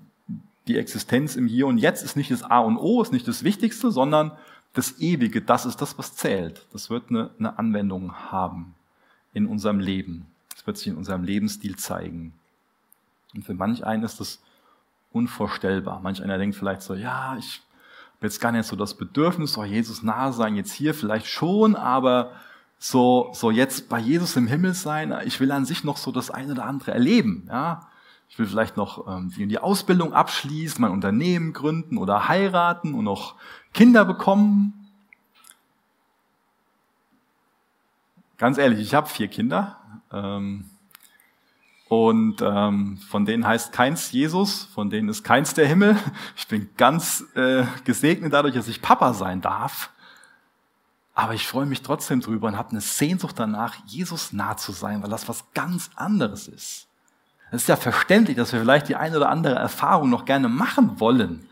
[0.68, 3.44] die Existenz im Hier und Jetzt ist nicht das A und O, ist nicht das
[3.44, 4.32] Wichtigste, sondern
[4.74, 6.66] das Ewige, das ist das, was zählt.
[6.72, 8.74] Das wird eine, eine Anwendung haben
[9.34, 10.28] in unserem Leben.
[10.54, 12.34] Das wird sich in unserem Lebensstil zeigen.
[13.34, 14.42] Und für manch einen ist das
[15.12, 16.00] unvorstellbar.
[16.02, 17.62] Manch einer denkt vielleicht so, ja, ich
[18.16, 21.76] habe jetzt gar nicht so das Bedürfnis, soll Jesus nahe sein, jetzt hier vielleicht schon,
[21.76, 22.32] aber
[22.80, 26.32] so, so jetzt bei Jesus im Himmel sein, ich will an sich noch so das
[26.32, 27.88] eine oder andere erleben, ja.
[28.32, 33.36] Ich will vielleicht noch ähm, die Ausbildung abschließen, mein Unternehmen gründen oder heiraten und noch
[33.74, 34.88] Kinder bekommen.
[38.38, 39.82] Ganz ehrlich, ich habe vier Kinder.
[40.14, 40.71] Ähm,
[41.92, 45.98] und ähm, von denen heißt keins Jesus, von denen ist keins der Himmel.
[46.38, 49.90] Ich bin ganz äh, gesegnet dadurch, dass ich Papa sein darf.
[51.16, 55.04] Aber ich freue mich trotzdem drüber und habe eine Sehnsucht danach, Jesus nah zu sein,
[55.04, 56.88] weil das was ganz anderes ist.
[57.52, 60.98] Es ist ja verständlich, dass wir vielleicht die eine oder andere Erfahrung noch gerne machen
[61.02, 61.50] wollen.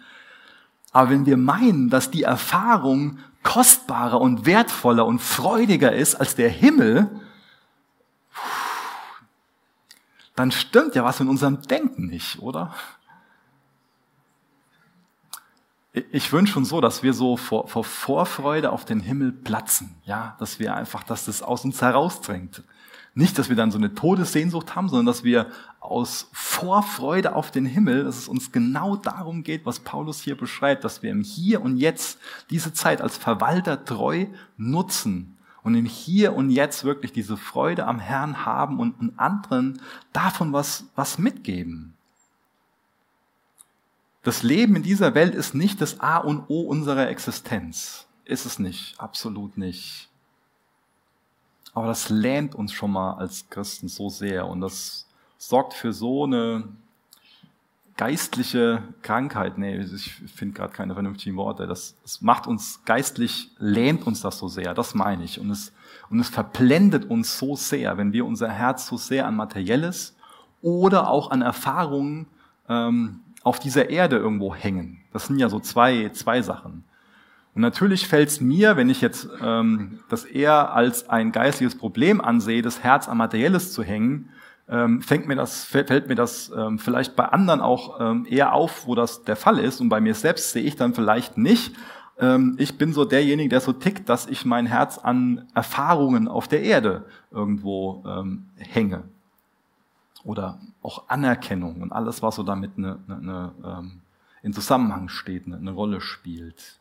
[0.93, 6.49] Aber wenn wir meinen, dass die Erfahrung kostbarer und wertvoller und freudiger ist als der
[6.49, 7.09] Himmel,
[10.39, 12.73] dann stimmt ja was in unserem Denken nicht, oder?
[16.13, 20.37] Ich wünsche uns so, dass wir so vor, vor Vorfreude auf den Himmel platzen, ja,
[20.39, 22.63] dass wir einfach, dass das aus uns herausdrängt.
[23.13, 25.47] Nicht, dass wir dann so eine Todessehnsucht haben, sondern dass wir
[25.81, 30.85] aus Vorfreude auf den Himmel, dass es uns genau darum geht, was Paulus hier beschreibt,
[30.85, 32.17] dass wir im Hier und Jetzt
[32.49, 37.99] diese Zeit als Verwalter treu nutzen und im Hier und Jetzt wirklich diese Freude am
[37.99, 39.81] Herrn haben und anderen
[40.13, 41.93] davon was, was mitgeben.
[44.23, 48.07] Das Leben in dieser Welt ist nicht das A und O unserer Existenz.
[48.25, 50.09] Ist es nicht, absolut nicht.
[51.73, 56.25] Aber das lähmt uns schon mal als Christen so sehr und das sorgt für so
[56.25, 56.67] eine
[57.99, 59.57] geistliche Krankheit.
[59.57, 61.67] Nee, ich finde gerade keine vernünftigen Worte.
[61.67, 65.37] Das, das macht uns geistlich, lähmt uns das so sehr, das meine ich.
[65.37, 65.73] Und es,
[66.09, 70.15] und es verblendet uns so sehr, wenn wir unser Herz so sehr an Materielles
[70.61, 72.27] oder auch an Erfahrungen
[72.69, 75.01] ähm, auf dieser Erde irgendwo hängen.
[75.11, 76.85] Das sind ja so zwei, zwei Sachen.
[77.53, 82.21] Und natürlich fällt es mir, wenn ich jetzt ähm, das eher als ein geistiges Problem
[82.21, 84.29] ansehe, das Herz an Materielles zu hängen,
[84.69, 88.85] ähm, fängt mir das, fällt mir das ähm, vielleicht bei anderen auch ähm, eher auf,
[88.85, 89.81] wo das der Fall ist.
[89.81, 91.75] Und bei mir selbst sehe ich dann vielleicht nicht.
[92.19, 96.47] Ähm, ich bin so derjenige, der so tickt, dass ich mein Herz an Erfahrungen auf
[96.47, 99.03] der Erde irgendwo ähm, hänge.
[100.23, 104.01] Oder auch Anerkennung und alles, was so damit eine, eine, eine, ähm,
[104.43, 106.77] in Zusammenhang steht, eine, eine Rolle spielt.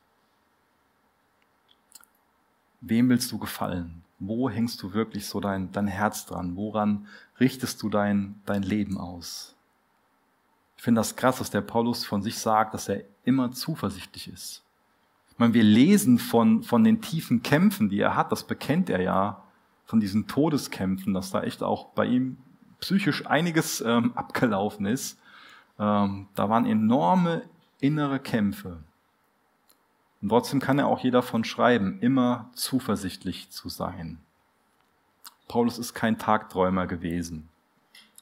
[2.81, 4.03] Wem willst du gefallen?
[4.19, 6.57] Wo hängst du wirklich so dein, dein Herz dran?
[6.57, 7.07] Woran
[7.41, 9.55] richtest du dein, dein Leben aus?
[10.77, 14.63] Ich finde das krass, dass der Paulus von sich sagt, dass er immer zuversichtlich ist.
[15.33, 19.01] Ich meine, wir lesen von, von den tiefen Kämpfen, die er hat, das bekennt er
[19.01, 19.43] ja,
[19.85, 22.37] von diesen Todeskämpfen, dass da echt auch bei ihm
[22.81, 25.19] psychisch einiges ähm, abgelaufen ist.
[25.79, 27.43] Ähm, da waren enorme
[27.81, 28.83] innere Kämpfe.
[30.21, 34.19] Und trotzdem kann er auch hier davon schreiben, immer zuversichtlich zu sein.
[35.49, 37.49] Paulus ist kein Tagträumer gewesen.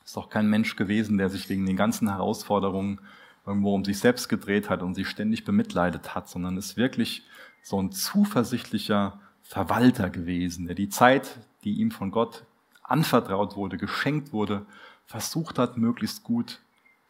[0.04, 3.00] Ist auch kein Mensch gewesen, der sich wegen den ganzen Herausforderungen
[3.44, 7.24] irgendwo um sich selbst gedreht hat und sich ständig bemitleidet hat, sondern ist wirklich
[7.62, 12.44] so ein zuversichtlicher Verwalter gewesen, der die Zeit, die ihm von Gott
[12.82, 14.64] anvertraut wurde, geschenkt wurde,
[15.06, 16.60] versucht hat, möglichst gut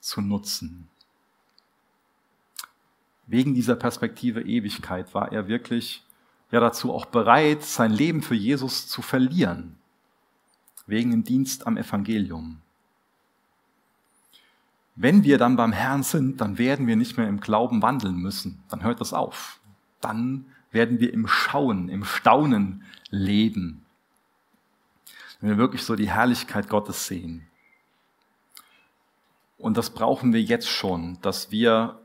[0.01, 0.89] zu nutzen.
[3.27, 6.05] Wegen dieser Perspektive Ewigkeit war er wirklich
[6.51, 9.77] ja dazu auch bereit, sein Leben für Jesus zu verlieren,
[10.87, 12.61] wegen dem Dienst am Evangelium.
[14.95, 18.63] Wenn wir dann beim Herrn sind, dann werden wir nicht mehr im Glauben wandeln müssen.
[18.71, 19.61] Dann hört das auf.
[20.01, 23.85] Dann werden wir im Schauen, im Staunen leben.
[25.41, 27.47] Wenn wir wirklich so die Herrlichkeit Gottes sehen.
[29.59, 31.99] Und das brauchen wir jetzt schon, dass wir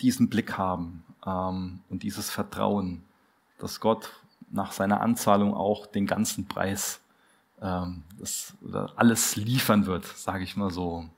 [0.00, 3.02] diesen Blick haben ähm, und dieses Vertrauen,
[3.58, 4.10] dass Gott
[4.50, 7.00] nach seiner Anzahlung auch den ganzen Preis,
[7.62, 8.54] ähm, das,
[8.96, 11.08] alles liefern wird, sage ich mal so.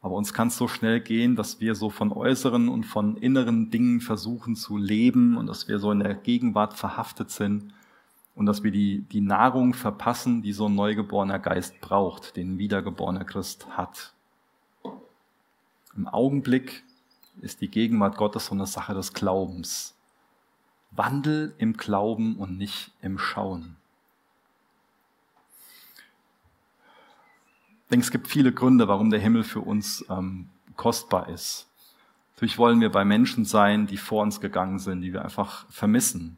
[0.00, 3.70] Aber uns kann es so schnell gehen, dass wir so von äußeren und von inneren
[3.70, 7.72] Dingen versuchen zu leben und dass wir so in der Gegenwart verhaftet sind
[8.36, 12.58] und dass wir die, die Nahrung verpassen, die so ein neugeborener Geist braucht, den ein
[12.58, 14.12] wiedergeborener Christ hat.
[15.96, 16.84] Im Augenblick
[17.40, 19.96] ist die Gegenwart Gottes so eine Sache des Glaubens.
[20.90, 23.76] Wandel im Glauben und nicht im Schauen.
[27.86, 31.68] Ich denke, es gibt viele Gründe, warum der Himmel für uns ähm, kostbar ist.
[32.34, 36.36] Natürlich wollen wir bei Menschen sein, die vor uns gegangen sind, die wir einfach vermissen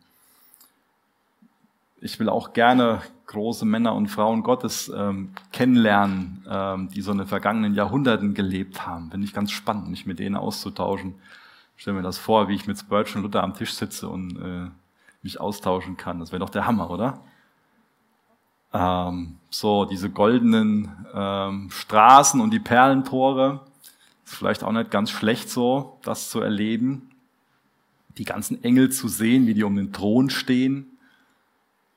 [2.01, 7.19] ich will auch gerne große Männer und Frauen Gottes ähm, kennenlernen, ähm, die so in
[7.19, 9.11] den vergangenen Jahrhunderten gelebt haben.
[9.11, 11.15] Finde ich ganz spannend, mich mit denen auszutauschen.
[11.77, 14.37] Ich stelle mir das vor, wie ich mit Spurgeon und Luther am Tisch sitze und
[14.39, 14.71] äh,
[15.23, 16.21] mich austauschen kann.
[16.21, 17.21] Das wäre doch der Hammer, oder?
[18.73, 23.61] Ähm, so, diese goldenen ähm, Straßen und die Perlentore.
[24.25, 27.11] Ist vielleicht auch nicht ganz schlecht so, das zu erleben.
[28.19, 30.99] Die ganzen Engel zu sehen, wie die um den Thron stehen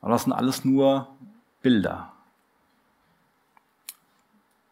[0.01, 1.07] aber das sind alles nur
[1.61, 2.11] Bilder.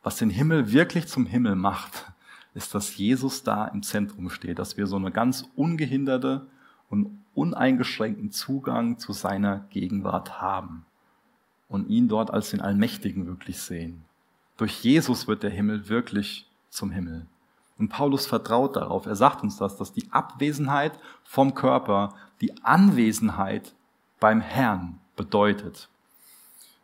[0.02, 2.12] Was den Himmel wirklich zum Himmel macht,
[2.56, 6.48] ist, dass Jesus da im Zentrum steht, dass wir so eine ganz ungehinderte
[6.90, 10.86] und uneingeschränkten Zugang zu seiner Gegenwart haben
[11.70, 14.04] und ihn dort als den Allmächtigen wirklich sehen.
[14.58, 17.26] Durch Jesus wird der Himmel wirklich zum Himmel.
[17.78, 19.06] Und Paulus vertraut darauf.
[19.06, 23.74] Er sagt uns das, dass die Abwesenheit vom Körper die Anwesenheit
[24.20, 25.88] beim Herrn bedeutet.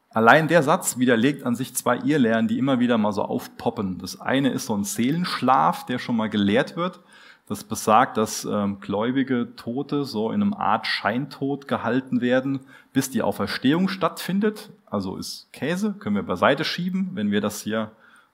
[0.09, 3.97] Allein der Satz widerlegt an sich zwei Irrlehren, die immer wieder mal so aufpoppen.
[3.97, 7.01] Das eine ist so ein Seelenschlaf, der schon mal gelehrt wird.
[7.47, 13.21] Das besagt, dass ähm, gläubige Tote so in einem Art Scheintod gehalten werden, bis die
[13.21, 14.71] Auferstehung stattfindet.
[14.87, 17.91] Also ist Käse, können wir beiseite schieben, wenn wir das hier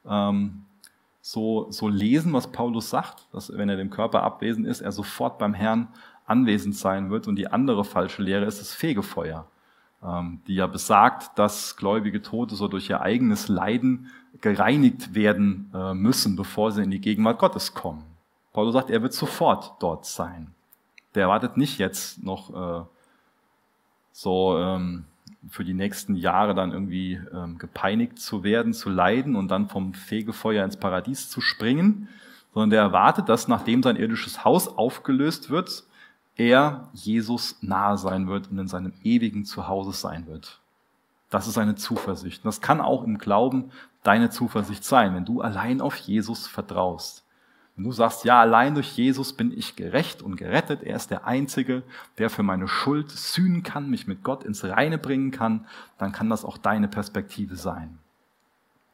[0.07, 0.63] ähm,
[1.21, 5.37] so, so lesen, was Paulus sagt, dass wenn er dem Körper abwesend ist, er sofort
[5.37, 5.89] beim Herrn
[6.25, 7.27] anwesend sein wird.
[7.27, 9.45] Und die andere falsche Lehre ist das Fegefeuer.
[10.03, 15.93] Ähm, die ja besagt, dass gläubige Tote so durch ihr eigenes Leiden gereinigt werden äh,
[15.93, 18.10] müssen, bevor sie in die Gegenwart Gottes kommen.
[18.53, 20.53] Paulus sagt, er wird sofort dort sein.
[21.15, 22.85] Der erwartet nicht jetzt noch äh,
[24.11, 25.05] so ähm,
[25.49, 29.93] für die nächsten Jahre dann irgendwie ähm, gepeinigt zu werden, zu leiden und dann vom
[29.93, 32.09] Fegefeuer ins Paradies zu springen,
[32.53, 35.83] sondern der erwartet, dass nachdem sein irdisches Haus aufgelöst wird,
[36.35, 40.59] er Jesus nahe sein wird und in seinem ewigen Zuhause sein wird.
[41.29, 42.43] Das ist eine Zuversicht.
[42.43, 43.71] Und das kann auch im Glauben
[44.03, 47.23] deine Zuversicht sein, wenn du allein auf Jesus vertraust.
[47.75, 51.25] Wenn du sagst, ja, allein durch Jesus bin ich gerecht und gerettet, er ist der
[51.25, 51.83] Einzige,
[52.17, 55.65] der für meine Schuld sühnen kann, mich mit Gott ins Reine bringen kann,
[55.97, 57.97] dann kann das auch deine Perspektive sein.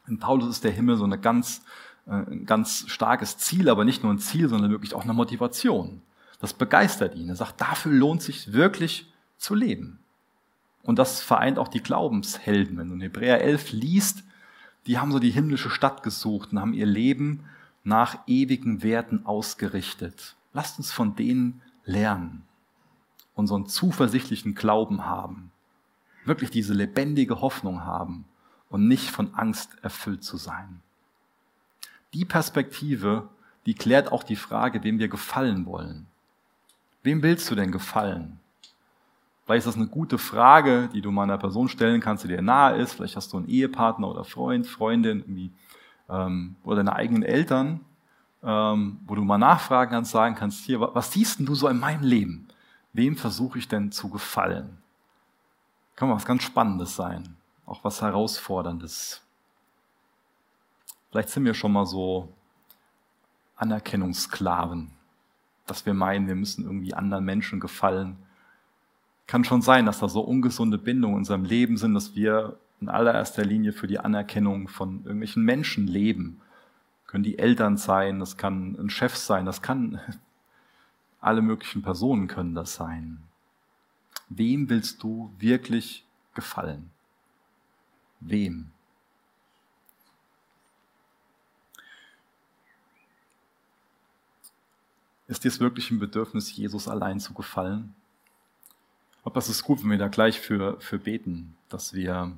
[0.08, 1.64] In Paulus ist der Himmel so eine ganz,
[2.06, 6.02] äh, ein ganz starkes Ziel, aber nicht nur ein Ziel, sondern wirklich auch eine Motivation.
[6.40, 7.30] Das begeistert ihn.
[7.30, 10.00] Er sagt, dafür lohnt sich wirklich zu leben.
[10.84, 12.78] Und das vereint auch die Glaubenshelden.
[12.78, 14.24] Wenn du in Hebräer 11 liest,
[14.86, 17.44] die haben so die himmlische Stadt gesucht und haben ihr Leben
[17.88, 20.36] nach ewigen Werten ausgerichtet.
[20.52, 22.44] Lasst uns von denen lernen,
[23.34, 25.52] unseren zuversichtlichen Glauben haben,
[26.26, 28.26] wirklich diese lebendige Hoffnung haben
[28.70, 30.82] und nicht von Angst erfüllt zu sein.
[32.14, 33.30] Die Perspektive,
[33.66, 36.08] die klärt auch die Frage, wem wir gefallen wollen.
[37.04, 38.42] Wem willst du denn gefallen?
[39.46, 42.76] Vielleicht ist das eine gute Frage, die du meiner Person stellen kannst, die dir nahe
[42.76, 42.96] ist.
[42.96, 45.54] Vielleicht hast du einen Ehepartner oder Freund, Freundin irgendwie,
[46.10, 47.82] ähm, oder deine eigenen Eltern,
[48.44, 51.80] ähm, wo du mal nachfragen kannst, sagen kannst, hier, was siehst denn du so in
[51.80, 52.48] meinem Leben?
[52.94, 54.78] Wem versuche ich denn zu gefallen?
[55.96, 59.22] Kann was ganz Spannendes sein, auch was Herausforderndes.
[61.12, 62.34] Vielleicht sind wir schon mal so
[63.56, 64.92] Anerkennungssklaven
[65.68, 68.18] dass wir meinen, wir müssen irgendwie anderen Menschen gefallen.
[69.28, 72.90] Kann schon sein, dass da so ungesunde Bindungen in unserem Leben sind, dass wir in
[72.90, 76.42] allererster Linie für die Anerkennung von irgendwelchen Menschen leben.
[77.08, 80.00] Können die Eltern sein, das kann ein Chef sein, das kann
[81.22, 83.24] alle möglichen Personen können das sein.
[84.30, 86.92] Wem willst du wirklich gefallen?
[88.20, 88.72] Wem?
[95.28, 97.96] Ist dir es wirklich ein Bedürfnis, Jesus allein zu gefallen?
[99.24, 102.32] Aber das ist gut, wenn wir da gleich für, für beten, dass wir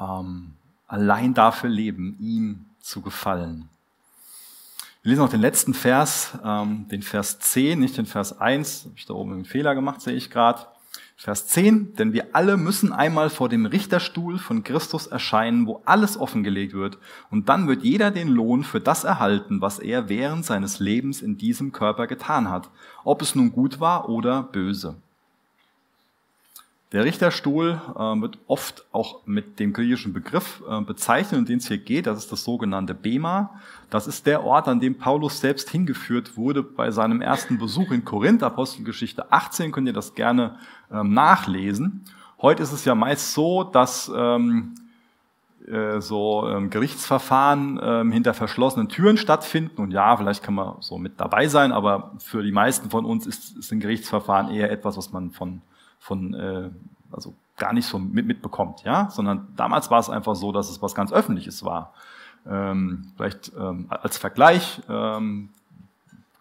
[0.00, 0.54] ähm,
[0.86, 3.68] allein dafür leben, ihm zu gefallen.
[5.02, 8.86] Wir lesen noch den letzten Vers, ähm, den Vers 10, nicht den Vers 1.
[8.86, 10.66] Habe ich da oben einen Fehler gemacht, sehe ich gerade.
[11.18, 16.18] Vers 10, denn wir alle müssen einmal vor dem Richterstuhl von Christus erscheinen, wo alles
[16.18, 16.98] offengelegt wird,
[17.30, 21.38] und dann wird jeder den Lohn für das erhalten, was er während seines Lebens in
[21.38, 22.68] diesem Körper getan hat,
[23.02, 24.96] ob es nun gut war oder böse.
[26.92, 31.66] Der Richterstuhl äh, wird oft auch mit dem griechischen Begriff äh, bezeichnet, um den es
[31.66, 32.06] hier geht.
[32.06, 33.60] Das ist das sogenannte Bema.
[33.90, 38.04] Das ist der Ort, an dem Paulus selbst hingeführt wurde bei seinem ersten Besuch in
[38.04, 38.44] Korinth.
[38.44, 40.58] Apostelgeschichte 18 könnt ihr das gerne
[40.92, 42.04] ähm, nachlesen.
[42.40, 44.74] Heute ist es ja meist so, dass ähm,
[45.66, 49.82] äh, so ähm, Gerichtsverfahren ähm, hinter verschlossenen Türen stattfinden.
[49.82, 53.26] Und ja, vielleicht kann man so mit dabei sein, aber für die meisten von uns
[53.26, 55.62] ist, ist ein Gerichtsverfahren eher etwas, was man von
[56.06, 56.70] von äh,
[57.10, 60.80] also gar nicht so mit, mitbekommt, ja, sondern damals war es einfach so, dass es
[60.82, 61.92] was ganz Öffentliches war.
[62.48, 65.48] Ähm, vielleicht ähm, als Vergleich ähm,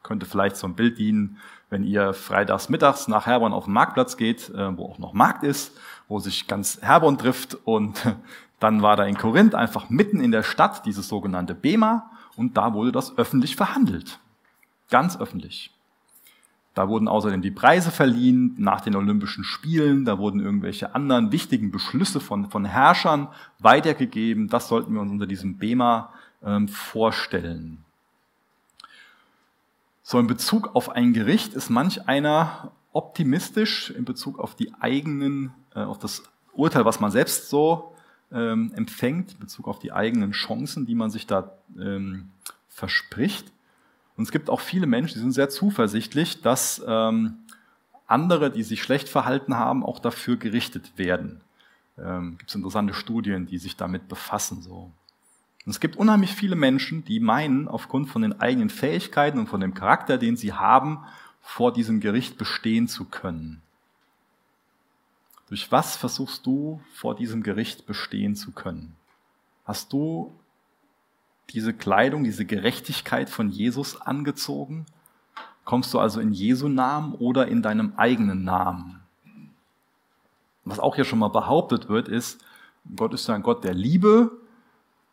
[0.03, 1.37] könnte vielleicht so ein Bild dienen,
[1.71, 5.43] wenn ihr freitags mittags nach Herborn auf den Marktplatz geht, äh, wo auch noch Markt
[5.43, 5.75] ist,
[6.07, 7.99] wo sich ganz Herborn trifft und
[8.59, 12.73] dann war da in Korinth einfach mitten in der Stadt dieses sogenannte Bema und da
[12.73, 14.19] wurde das öffentlich verhandelt.
[14.91, 15.71] Ganz öffentlich.
[16.75, 20.03] Da wurden außerdem die Preise verliehen nach den Olympischen Spielen.
[20.03, 24.49] Da wurden irgendwelche anderen wichtigen Beschlüsse von, von Herrschern weitergegeben.
[24.49, 26.13] Das sollten wir uns unter diesem Bema
[26.43, 27.85] ähm, vorstellen.
[30.03, 35.53] So in Bezug auf ein Gericht ist manch einer optimistisch in Bezug auf die eigenen,
[35.73, 37.95] äh, auf das Urteil, was man selbst so
[38.33, 42.31] ähm, empfängt, in Bezug auf die eigenen Chancen, die man sich da ähm,
[42.67, 43.51] verspricht.
[44.17, 47.39] Und es gibt auch viele Menschen, die sind sehr zuversichtlich, dass ähm,
[48.07, 51.41] andere, die sich schlecht verhalten haben, auch dafür gerichtet werden.
[51.97, 54.61] Ähm, gibt es interessante Studien, die sich damit befassen.
[54.61, 54.91] So.
[55.65, 59.61] Und es gibt unheimlich viele Menschen, die meinen, aufgrund von den eigenen Fähigkeiten und von
[59.61, 60.99] dem Charakter, den sie haben,
[61.41, 63.61] vor diesem Gericht bestehen zu können.
[65.49, 68.95] Durch was versuchst du vor diesem Gericht bestehen zu können?
[69.63, 70.33] Hast du
[71.49, 74.85] diese Kleidung, diese Gerechtigkeit von Jesus angezogen?
[75.63, 79.01] Kommst du also in Jesu Namen oder in deinem eigenen Namen?
[80.63, 82.43] Was auch hier schon mal behauptet wird, ist,
[82.95, 84.31] Gott ist ja ein Gott der Liebe,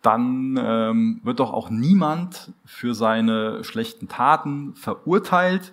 [0.03, 5.73] dann ähm, wird doch auch niemand für seine schlechten Taten verurteilt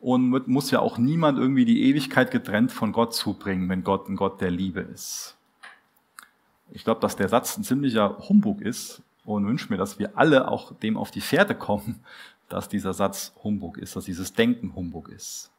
[0.00, 4.16] und muss ja auch niemand irgendwie die Ewigkeit getrennt von Gott zubringen, wenn Gott ein
[4.16, 5.36] Gott der Liebe ist.
[6.70, 10.48] Ich glaube, dass der Satz ein ziemlicher Humbug ist und wünsche mir, dass wir alle
[10.48, 12.00] auch dem auf die Fährte kommen,
[12.48, 15.50] dass dieser Satz Humbug ist, dass dieses Denken Humbug ist.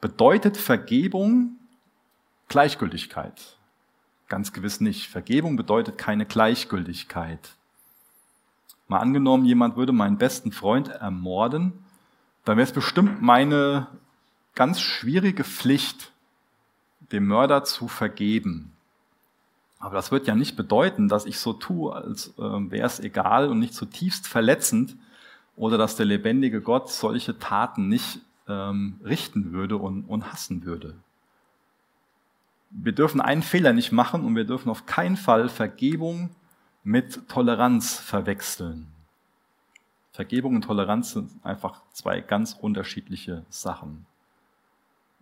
[0.00, 1.56] Bedeutet Vergebung
[2.48, 3.56] Gleichgültigkeit?
[4.28, 5.08] Ganz gewiss nicht.
[5.08, 7.56] Vergebung bedeutet keine Gleichgültigkeit.
[8.86, 11.72] Mal angenommen, jemand würde meinen besten Freund ermorden,
[12.44, 13.88] dann wäre es bestimmt meine
[14.54, 16.12] ganz schwierige Pflicht,
[17.12, 18.72] dem Mörder zu vergeben.
[19.78, 23.48] Aber das wird ja nicht bedeuten, dass ich so tue, als äh, wäre es egal
[23.48, 24.96] und nicht zutiefst verletzend
[25.56, 30.94] oder dass der lebendige Gott solche Taten nicht ähm, richten würde und, und hassen würde
[32.70, 36.30] wir dürfen einen Fehler nicht machen und wir dürfen auf keinen Fall Vergebung
[36.84, 38.88] mit Toleranz verwechseln.
[40.12, 44.06] Vergebung und Toleranz sind einfach zwei ganz unterschiedliche Sachen.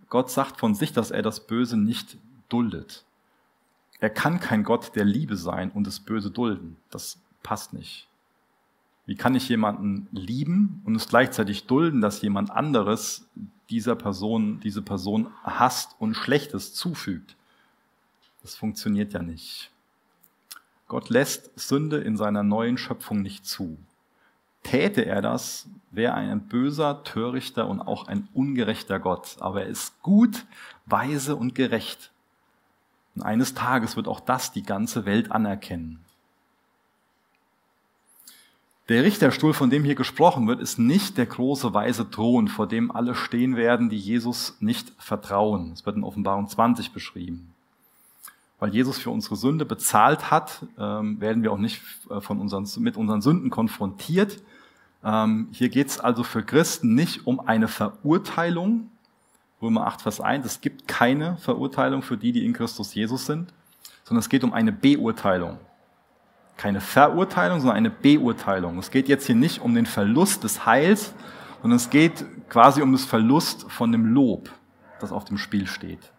[0.08, 2.16] Gott sagt von sich, dass er das Böse nicht
[2.48, 3.04] duldet.
[4.00, 6.76] Er kann kein Gott der Liebe sein und das Böse dulden.
[6.90, 8.08] Das passt nicht.
[9.06, 13.28] Wie kann ich jemanden lieben und es gleichzeitig dulden, dass jemand anderes
[13.70, 17.36] dieser Person, diese Person hasst und Schlechtes zufügt.
[18.42, 19.70] Das funktioniert ja nicht.
[20.88, 23.76] Gott lässt Sünde in seiner neuen Schöpfung nicht zu.
[24.62, 29.36] Täte er das, wäre er ein böser, törichter und auch ein ungerechter Gott.
[29.40, 30.44] Aber er ist gut,
[30.86, 32.12] weise und gerecht.
[33.16, 35.98] Und eines Tages wird auch das die ganze Welt anerkennen.
[38.88, 42.92] Der Richterstuhl, von dem hier gesprochen wird, ist nicht der große weiße Thron, vor dem
[42.92, 45.72] alle stehen werden, die Jesus nicht vertrauen.
[45.72, 47.52] Es wird in Offenbarung 20 beschrieben.
[48.60, 52.66] Weil Jesus für unsere Sünde bezahlt hat, ähm, werden wir auch nicht äh, von unseren,
[52.78, 54.40] mit unseren Sünden konfrontiert.
[55.04, 58.90] Ähm, hier geht es also für Christen nicht um eine Verurteilung.
[59.60, 63.52] Römer 8, Vers 1, es gibt keine Verurteilung für die, die in Christus Jesus sind,
[64.04, 65.58] sondern es geht um eine Beurteilung
[66.56, 68.78] keine Verurteilung, sondern eine Beurteilung.
[68.78, 71.14] Es geht jetzt hier nicht um den Verlust des Heils,
[71.60, 74.50] sondern es geht quasi um das Verlust von dem Lob,
[75.00, 76.12] das auf dem Spiel steht.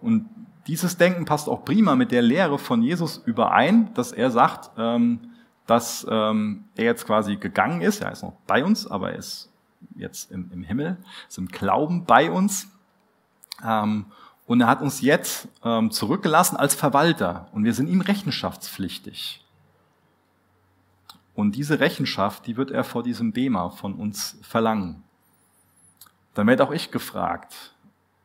[0.00, 0.28] Und
[0.66, 5.20] dieses Denken passt auch prima mit der Lehre von Jesus überein, dass er sagt, ähm,
[5.66, 8.02] dass ähm, er jetzt quasi gegangen ist.
[8.02, 9.49] Er ist noch bei uns, aber er ist
[9.94, 10.96] jetzt im, im Himmel,
[11.28, 12.68] ist im Glauben bei uns.
[13.64, 14.06] Ähm,
[14.46, 19.44] und er hat uns jetzt ähm, zurückgelassen als Verwalter und wir sind ihm rechenschaftspflichtig.
[21.34, 25.02] Und diese Rechenschaft, die wird er vor diesem Bema von uns verlangen.
[26.34, 27.74] Dann werde auch ich gefragt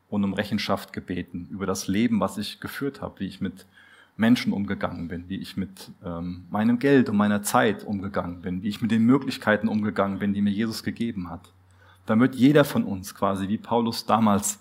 [0.09, 3.65] und um Rechenschaft gebeten über das Leben, was ich geführt habe, wie ich mit
[4.17, 8.69] Menschen umgegangen bin, wie ich mit ähm, meinem Geld und meiner Zeit umgegangen bin, wie
[8.69, 11.51] ich mit den Möglichkeiten umgegangen bin, die mir Jesus gegeben hat.
[12.07, 14.59] Wird jeder von uns quasi, wie Paulus damals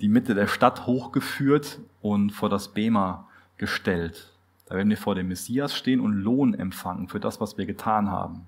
[0.00, 4.32] die Mitte der Stadt hochgeführt und vor das Bema gestellt.
[4.66, 8.10] Da werden wir vor dem Messias stehen und Lohn empfangen für das, was wir getan
[8.10, 8.46] haben.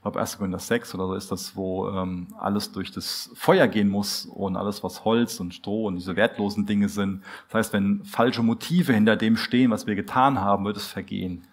[0.00, 0.38] Ich glaube, 1.
[0.38, 4.56] Korinther 6 oder so ist das, wo ähm, alles durch das Feuer gehen muss und
[4.56, 7.22] alles, was Holz und Stroh und diese wertlosen Dinge sind.
[7.48, 11.44] Das heißt, wenn falsche Motive hinter dem stehen, was wir getan haben, wird es vergehen.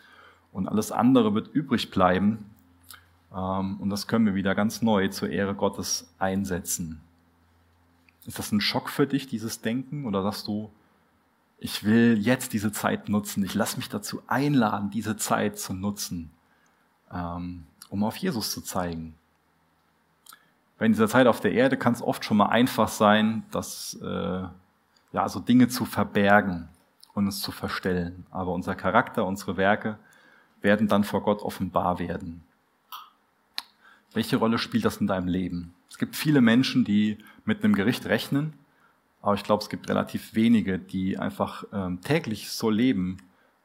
[0.53, 2.45] Und alles andere wird übrig bleiben.
[3.35, 7.01] Ähm, und das können wir wieder ganz neu zur Ehre Gottes einsetzen.
[8.27, 10.05] Ist das ein Schock für dich, dieses Denken?
[10.05, 10.71] Oder sagst du,
[11.59, 16.31] ich will jetzt diese Zeit nutzen, ich lasse mich dazu einladen, diese Zeit zu nutzen,
[17.11, 19.15] ähm, um auf Jesus zu zeigen?
[20.77, 24.43] Bei dieser Zeit auf der Erde kann es oft schon mal einfach sein, dass äh,
[25.11, 26.69] ja, so Dinge zu verbergen
[27.13, 28.25] und uns zu verstellen.
[28.29, 29.97] Aber unser Charakter, unsere Werke
[30.61, 32.43] werden dann vor Gott offenbar werden.
[34.13, 35.73] Welche Rolle spielt das in deinem Leben?
[35.89, 38.53] Es gibt viele Menschen, die mit einem Gericht rechnen,
[39.21, 43.17] aber ich glaube, es gibt relativ wenige, die einfach ähm, täglich so leben,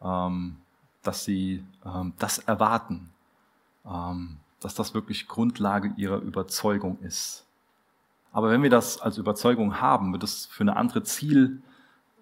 [0.02, 0.56] ähm,
[1.02, 3.10] dass sie ähm, das erwarten,
[3.84, 7.44] dass das wirklich Grundlage ihrer Überzeugung ist.
[8.32, 11.60] Aber wenn wir das als Überzeugung haben, wird es für eine andere Ziel,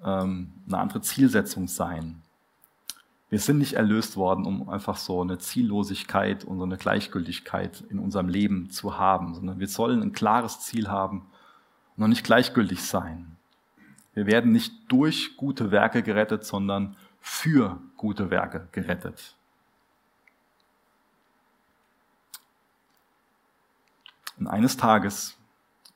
[0.04, 2.22] ähm, eine andere Zielsetzung sein.
[3.28, 8.00] Wir sind nicht erlöst worden, um einfach so eine Ziellosigkeit und so eine Gleichgültigkeit in
[8.00, 11.18] unserem Leben zu haben, sondern wir sollen ein klares Ziel haben
[11.96, 13.36] und noch nicht gleichgültig sein.
[14.14, 19.36] Wir werden nicht durch gute Werke gerettet, sondern für gute Werke gerettet.
[24.41, 25.36] Und eines Tages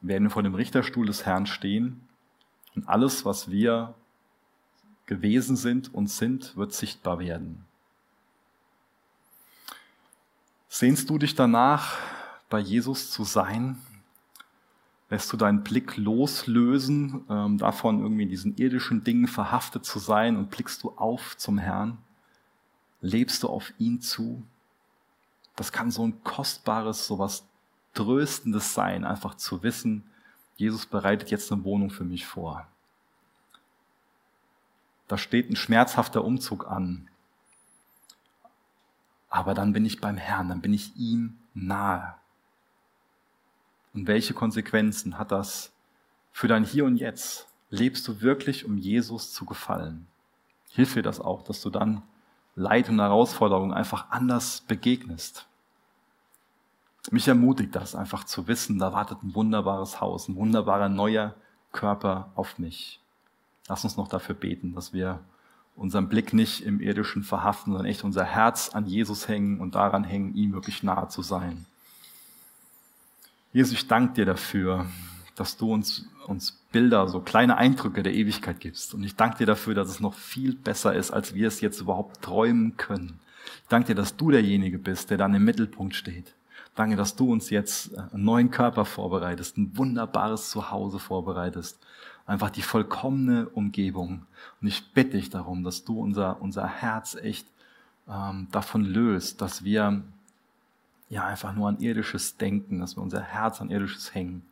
[0.03, 2.07] werden wir vor dem Richterstuhl des Herrn stehen
[2.76, 3.95] und alles, was wir
[5.07, 7.64] gewesen sind und sind, wird sichtbar werden.
[10.68, 11.99] Sehnst du dich danach,
[12.51, 13.78] bei Jesus zu sein?
[15.09, 20.36] Lässt du deinen Blick loslösen, ähm, davon irgendwie in diesen irdischen Dingen verhaftet zu sein
[20.36, 21.99] und blickst du auf zum Herrn?
[23.01, 24.42] Lebst du auf ihn zu?
[25.57, 27.47] Das kann so ein kostbares, so was
[27.95, 30.05] Tröstendes sein, einfach zu wissen,
[30.57, 32.66] Jesus bereitet jetzt eine Wohnung für mich vor.
[35.09, 37.09] Da steht ein schmerzhafter Umzug an.
[39.28, 42.14] Aber dann bin ich beim Herrn, dann bin ich ihm nahe.
[43.92, 45.72] Und welche Konsequenzen hat das
[46.32, 47.47] für dein Hier und Jetzt?
[47.70, 50.07] Lebst du wirklich, um Jesus zu gefallen?
[50.70, 52.03] Hilft dir das auch, dass du dann
[52.57, 55.47] Leid und Herausforderungen einfach anders begegnest?
[57.11, 61.34] Mich ermutigt das einfach zu wissen, da wartet ein wunderbares Haus, ein wunderbarer neuer
[61.72, 63.00] Körper auf mich.
[63.68, 65.20] Lass uns noch dafür beten, dass wir
[65.76, 70.05] unseren Blick nicht im irdischen verhaften, sondern echt unser Herz an Jesus hängen und daran
[70.05, 71.66] hängen, ihm wirklich nahe zu sein.
[73.52, 74.86] Jesus, ich danke dir dafür,
[75.34, 78.94] dass du uns, uns Bilder, so kleine Eindrücke der Ewigkeit gibst.
[78.94, 81.80] Und ich danke dir dafür, dass es noch viel besser ist, als wir es jetzt
[81.80, 83.20] überhaupt träumen können.
[83.62, 86.34] Ich danke dir, dass du derjenige bist, der dann im Mittelpunkt steht.
[86.75, 91.79] Danke, dass du uns jetzt einen neuen Körper vorbereitest, ein wunderbares Zuhause vorbereitest
[92.27, 94.27] einfach die vollkommene Umgebung.
[94.61, 97.47] Und ich bitte dich darum, dass du unser, unser Herz echt
[98.09, 100.03] ähm, davon löst, dass wir
[101.09, 104.43] ja einfach nur an irdisches denken, dass wir unser Herz an irdisches hängen.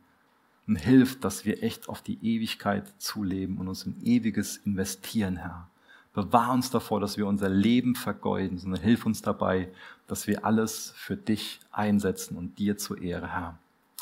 [0.65, 5.67] Und hilft, dass wir echt auf die Ewigkeit zuleben und uns in ewiges investieren, Herr.
[6.13, 9.69] Bewahr uns davor, dass wir unser Leben vergeuden, sondern hilf uns dabei,
[10.07, 13.57] dass wir alles für dich einsetzen und dir zur Ehre, Herr.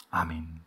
[0.10, 0.66] Amen.